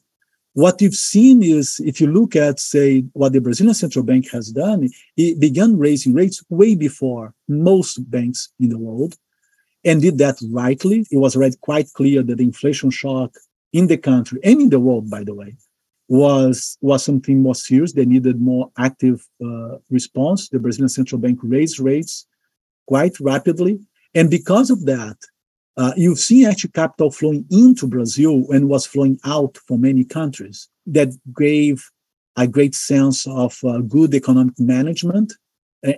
What 0.54 0.80
you've 0.80 0.94
seen 0.94 1.42
is, 1.42 1.80
if 1.84 2.00
you 2.00 2.06
look 2.06 2.36
at, 2.36 2.60
say, 2.60 3.04
what 3.12 3.32
the 3.32 3.40
Brazilian 3.40 3.74
central 3.74 4.04
bank 4.04 4.30
has 4.30 4.50
done, 4.50 4.88
it 5.16 5.40
began 5.40 5.76
raising 5.76 6.14
rates 6.14 6.42
way 6.48 6.76
before 6.76 7.34
most 7.48 8.08
banks 8.08 8.50
in 8.60 8.68
the 8.68 8.78
world 8.78 9.16
and 9.84 10.00
did 10.00 10.18
that 10.18 10.36
rightly. 10.52 11.06
It 11.10 11.18
was 11.18 11.34
already 11.34 11.56
quite 11.60 11.92
clear 11.94 12.22
that 12.22 12.36
the 12.36 12.44
inflation 12.44 12.90
shock 12.90 13.34
in 13.72 13.88
the 13.88 13.96
country 13.96 14.38
and 14.44 14.60
in 14.62 14.70
the 14.70 14.78
world, 14.78 15.10
by 15.10 15.24
the 15.24 15.34
way, 15.34 15.56
was 16.08 16.78
was 16.80 17.02
something 17.02 17.42
more 17.42 17.56
serious. 17.56 17.92
They 17.92 18.04
needed 18.04 18.40
more 18.40 18.70
active 18.78 19.26
uh, 19.44 19.78
response. 19.90 20.48
The 20.48 20.60
Brazilian 20.60 20.88
central 20.88 21.20
bank 21.20 21.40
raised 21.42 21.80
rates 21.80 22.26
quite 22.86 23.18
rapidly, 23.18 23.80
and 24.14 24.30
because 24.30 24.70
of 24.70 24.84
that, 24.84 25.16
uh, 25.76 25.92
you've 25.96 26.18
seen 26.18 26.46
actually 26.46 26.70
capital 26.70 27.10
flowing 27.10 27.44
into 27.50 27.86
Brazil 27.86 28.44
and 28.50 28.68
was 28.68 28.86
flowing 28.86 29.18
out 29.24 29.58
from 29.66 29.80
many 29.80 30.04
countries. 30.04 30.68
That 30.86 31.08
gave 31.36 31.90
a 32.36 32.46
great 32.46 32.74
sense 32.74 33.26
of 33.26 33.58
uh, 33.64 33.78
good 33.78 34.14
economic 34.14 34.58
management 34.58 35.32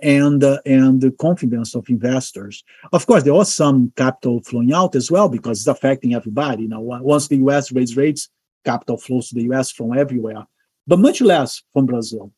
and 0.03 0.43
uh, 0.43 0.59
and 0.65 1.01
the 1.01 1.11
confidence 1.11 1.75
of 1.75 1.89
investors. 1.89 2.63
Of 2.91 3.05
course, 3.05 3.23
there 3.23 3.33
was 3.33 3.53
some 3.53 3.91
capital 3.95 4.41
flowing 4.43 4.73
out 4.73 4.95
as 4.95 5.09
well 5.09 5.29
because 5.29 5.59
it's 5.59 5.67
affecting 5.67 6.13
everybody. 6.13 6.63
You 6.63 6.69
know, 6.69 6.81
once 6.81 7.27
the 7.27 7.37
U.S. 7.37 7.71
raised 7.71 7.97
rates, 7.97 8.29
capital 8.65 8.97
flows 8.97 9.29
to 9.29 9.35
the 9.35 9.43
U.S. 9.43 9.71
from 9.71 9.97
everywhere, 9.97 10.45
but 10.87 10.99
much 10.99 11.21
less 11.21 11.63
from 11.73 11.85
Brazil. 11.85 12.31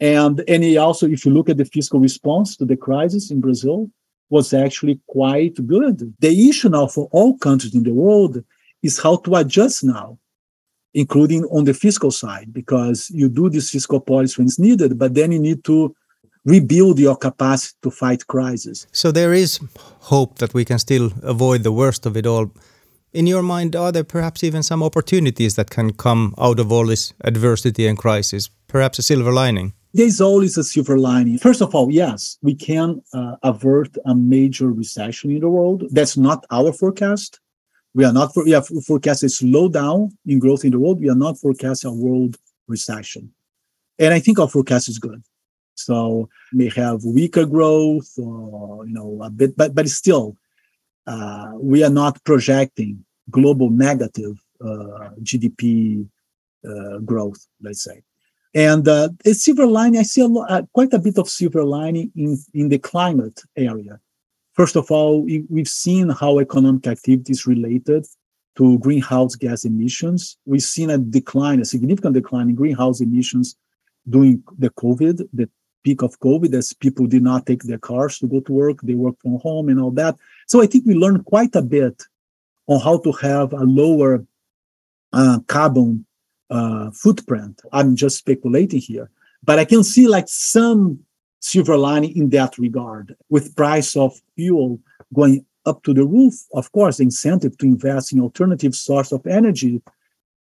And 0.00 0.42
and 0.48 0.76
also, 0.78 1.06
if 1.06 1.24
you 1.24 1.32
look 1.32 1.48
at 1.48 1.56
the 1.56 1.64
fiscal 1.64 2.00
response 2.00 2.56
to 2.56 2.64
the 2.64 2.76
crisis 2.76 3.30
in 3.30 3.40
Brazil, 3.40 3.90
was 4.32 4.54
actually 4.54 4.98
quite 5.06 5.54
good. 5.66 5.96
The 6.18 6.32
issue 6.48 6.70
now 6.70 6.86
for 6.86 7.04
all 7.12 7.36
countries 7.36 7.74
in 7.74 7.84
the 7.84 7.96
world 8.04 8.42
is 8.82 8.98
how 8.98 9.16
to 9.24 9.30
adjust 9.36 9.84
now, 9.84 10.18
including 10.94 11.44
on 11.56 11.64
the 11.64 11.74
fiscal 11.74 12.10
side, 12.10 12.48
because 12.52 12.98
you 13.10 13.28
do 13.28 13.50
this 13.50 13.70
fiscal 13.70 14.00
policy 14.00 14.34
when 14.38 14.46
it's 14.46 14.58
needed, 14.58 14.98
but 14.98 15.14
then 15.14 15.32
you 15.32 15.38
need 15.38 15.62
to 15.64 15.94
rebuild 16.44 16.98
your 16.98 17.16
capacity 17.16 17.76
to 17.82 17.90
fight 17.90 18.26
crisis. 18.26 18.86
So 18.92 19.12
there 19.12 19.34
is 19.34 19.60
hope 20.12 20.38
that 20.38 20.54
we 20.54 20.64
can 20.64 20.78
still 20.78 21.12
avoid 21.22 21.62
the 21.62 21.76
worst 21.82 22.06
of 22.06 22.16
it 22.16 22.26
all. 22.26 22.50
In 23.12 23.26
your 23.26 23.42
mind, 23.42 23.76
are 23.76 23.92
there 23.92 24.04
perhaps 24.16 24.42
even 24.42 24.62
some 24.62 24.82
opportunities 24.82 25.54
that 25.56 25.68
can 25.68 25.92
come 25.92 26.34
out 26.38 26.58
of 26.58 26.72
all 26.72 26.86
this 26.86 27.12
adversity 27.22 27.86
and 27.86 27.98
crisis? 27.98 28.48
Perhaps 28.66 28.98
a 28.98 29.02
silver 29.02 29.32
lining? 29.32 29.74
There's 29.94 30.20
always 30.20 30.56
a 30.56 30.64
silver 30.64 30.98
lining. 30.98 31.38
First 31.38 31.60
of 31.60 31.74
all, 31.74 31.90
yes, 31.90 32.38
we 32.42 32.54
can 32.54 33.02
uh, 33.12 33.36
avert 33.42 33.96
a 34.06 34.14
major 34.14 34.70
recession 34.72 35.30
in 35.30 35.40
the 35.40 35.50
world. 35.50 35.84
That's 35.90 36.16
not 36.16 36.46
our 36.50 36.72
forecast. 36.72 37.40
We 37.94 38.04
are 38.04 38.12
not 38.12 38.32
for, 38.32 38.44
we 38.44 38.52
have 38.52 38.66
forecast 38.86 39.22
a 39.22 39.26
slowdown 39.26 40.12
in 40.24 40.38
growth 40.38 40.64
in 40.64 40.70
the 40.70 40.78
world. 40.78 41.00
We 41.00 41.10
are 41.10 41.14
not 41.14 41.38
forecasting 41.38 41.90
a 41.90 41.94
world 41.94 42.38
recession, 42.66 43.32
and 43.98 44.14
I 44.14 44.18
think 44.18 44.38
our 44.38 44.48
forecast 44.48 44.88
is 44.88 44.98
good. 44.98 45.22
So 45.74 46.28
may 46.52 46.70
have 46.70 47.04
weaker 47.04 47.44
growth, 47.44 48.10
or 48.18 48.86
you 48.86 48.94
know, 48.94 49.20
a 49.22 49.28
bit, 49.28 49.56
but 49.58 49.74
but 49.74 49.88
still, 49.90 50.36
uh, 51.06 51.52
we 51.56 51.84
are 51.84 51.90
not 51.90 52.24
projecting 52.24 53.04
global 53.30 53.68
negative 53.68 54.42
uh, 54.64 55.10
GDP 55.22 56.08
uh, 56.66 56.98
growth. 56.98 57.46
Let's 57.60 57.84
say. 57.84 58.02
And 58.54 58.86
uh, 58.86 59.08
a 59.24 59.32
silver 59.32 59.66
lining, 59.66 60.00
I 60.00 60.02
see 60.02 60.20
a 60.20 60.26
lo- 60.26 60.46
uh, 60.48 60.62
quite 60.72 60.92
a 60.92 60.98
bit 60.98 61.18
of 61.18 61.28
silver 61.28 61.64
lining 61.64 62.12
in, 62.14 62.38
in 62.52 62.68
the 62.68 62.78
climate 62.78 63.40
area. 63.56 63.98
First 64.52 64.76
of 64.76 64.90
all, 64.90 65.22
we, 65.22 65.44
we've 65.48 65.68
seen 65.68 66.10
how 66.10 66.38
economic 66.38 66.86
activity 66.86 67.32
is 67.32 67.46
related 67.46 68.06
to 68.56 68.78
greenhouse 68.80 69.34
gas 69.34 69.64
emissions. 69.64 70.36
We've 70.44 70.62
seen 70.62 70.90
a 70.90 70.98
decline, 70.98 71.60
a 71.60 71.64
significant 71.64 72.14
decline 72.14 72.50
in 72.50 72.54
greenhouse 72.54 73.00
emissions 73.00 73.56
during 74.08 74.42
the 74.58 74.68
COVID, 74.70 75.26
the 75.32 75.48
peak 75.84 76.02
of 76.02 76.20
COVID, 76.20 76.52
as 76.54 76.74
people 76.74 77.06
did 77.06 77.22
not 77.22 77.46
take 77.46 77.62
their 77.62 77.78
cars 77.78 78.18
to 78.18 78.26
go 78.26 78.40
to 78.40 78.52
work, 78.52 78.80
they 78.82 78.94
work 78.94 79.16
from 79.20 79.38
home 79.40 79.68
and 79.68 79.80
all 79.80 79.90
that. 79.92 80.16
So 80.46 80.60
I 80.60 80.66
think 80.66 80.84
we 80.86 80.94
learned 80.94 81.24
quite 81.24 81.54
a 81.56 81.62
bit 81.62 82.02
on 82.66 82.80
how 82.80 82.98
to 82.98 83.12
have 83.12 83.52
a 83.52 83.64
lower 83.64 84.24
uh, 85.12 85.40
carbon 85.46 86.04
uh, 86.52 86.90
footprint. 86.90 87.62
I'm 87.72 87.96
just 87.96 88.18
speculating 88.18 88.80
here, 88.80 89.10
but 89.42 89.58
I 89.58 89.64
can 89.64 89.82
see 89.82 90.06
like 90.06 90.28
some 90.28 91.00
silver 91.40 91.76
lining 91.76 92.16
in 92.16 92.30
that 92.30 92.58
regard. 92.58 93.16
With 93.30 93.56
price 93.56 93.96
of 93.96 94.12
fuel 94.36 94.78
going 95.14 95.44
up 95.64 95.82
to 95.84 95.94
the 95.94 96.04
roof, 96.04 96.34
of 96.54 96.70
course, 96.72 96.98
the 96.98 97.04
incentive 97.04 97.56
to 97.58 97.66
invest 97.66 98.12
in 98.12 98.20
alternative 98.20 98.74
source 98.74 99.12
of 99.12 99.26
energy, 99.26 99.80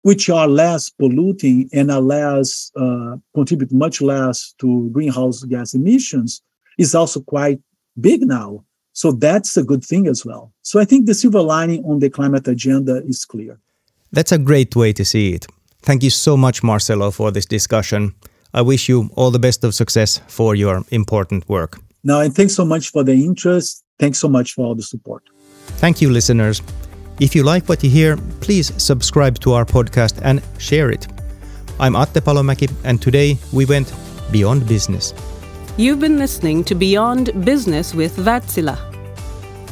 which 0.03 0.29
are 0.29 0.47
less 0.47 0.89
polluting 0.89 1.69
and 1.73 1.91
are 1.91 2.01
less 2.01 2.71
uh, 2.75 3.17
contribute 3.33 3.71
much 3.71 4.01
less 4.01 4.53
to 4.59 4.89
greenhouse 4.91 5.43
gas 5.43 5.73
emissions, 5.73 6.41
is 6.77 6.93
also 6.93 7.21
quite 7.21 7.59
big 7.99 8.21
now. 8.21 8.63
So 8.93 9.11
that's 9.11 9.57
a 9.57 9.63
good 9.63 9.83
thing 9.83 10.07
as 10.07 10.25
well. 10.25 10.53
So 10.61 10.79
I 10.79 10.85
think 10.85 11.05
the 11.05 11.13
silver 11.13 11.41
lining 11.41 11.83
on 11.85 11.99
the 11.99 12.09
climate 12.09 12.47
agenda 12.47 13.03
is 13.05 13.25
clear. 13.25 13.59
That's 14.11 14.31
a 14.31 14.37
great 14.37 14.75
way 14.75 14.93
to 14.93 15.03
see 15.03 15.33
it. 15.33 15.47
Thank 15.87 16.03
you 16.03 16.09
so 16.09 16.35
much, 16.35 16.63
Marcelo, 16.63 17.11
for 17.11 17.31
this 17.31 17.45
discussion. 17.45 18.13
I 18.53 18.61
wish 18.61 18.89
you 18.89 19.09
all 19.15 19.31
the 19.31 19.39
best 19.39 19.63
of 19.63 19.73
success 19.73 20.19
for 20.27 20.53
your 20.53 20.83
important 20.91 21.47
work. 21.47 21.79
No, 22.03 22.19
and 22.19 22.35
thanks 22.35 22.55
so 22.55 22.65
much 22.65 22.91
for 22.91 23.05
the 23.05 23.13
interest. 23.13 23.85
Thanks 23.97 24.19
so 24.19 24.27
much 24.27 24.51
for 24.51 24.65
all 24.65 24.75
the 24.75 24.83
support. 24.83 25.23
Thank 25.79 26.01
you, 26.01 26.09
listeners. 26.09 26.61
If 27.21 27.35
you 27.35 27.43
like 27.43 27.69
what 27.69 27.85
you 27.85 27.89
hear, 27.89 28.17
please 28.41 28.73
subscribe 28.75 29.39
to 29.39 29.53
our 29.53 29.63
podcast 29.63 30.19
and 30.23 30.41
share 30.57 30.91
it. 30.91 31.07
I'm 31.79 31.95
Atte 31.95 32.19
Palomäki, 32.19 32.69
and 32.83 33.01
today 33.01 33.37
we 33.53 33.65
went 33.65 33.93
beyond 34.29 34.67
business. 34.67 35.13
You've 35.77 36.01
been 36.01 36.19
listening 36.19 36.65
to 36.65 36.75
Beyond 36.75 37.45
Business 37.45 37.95
with 37.95 38.17
Wärtsilä. 38.17 38.77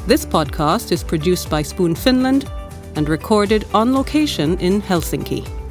This 0.07 0.25
podcast 0.25 0.93
is 0.93 1.03
produced 1.03 1.49
by 1.49 1.61
Spoon 1.61 1.93
Finland 1.93 2.45
and 2.95 3.09
recorded 3.09 3.65
on 3.73 3.93
location 3.93 4.57
in 4.59 4.81
Helsinki. 4.81 5.64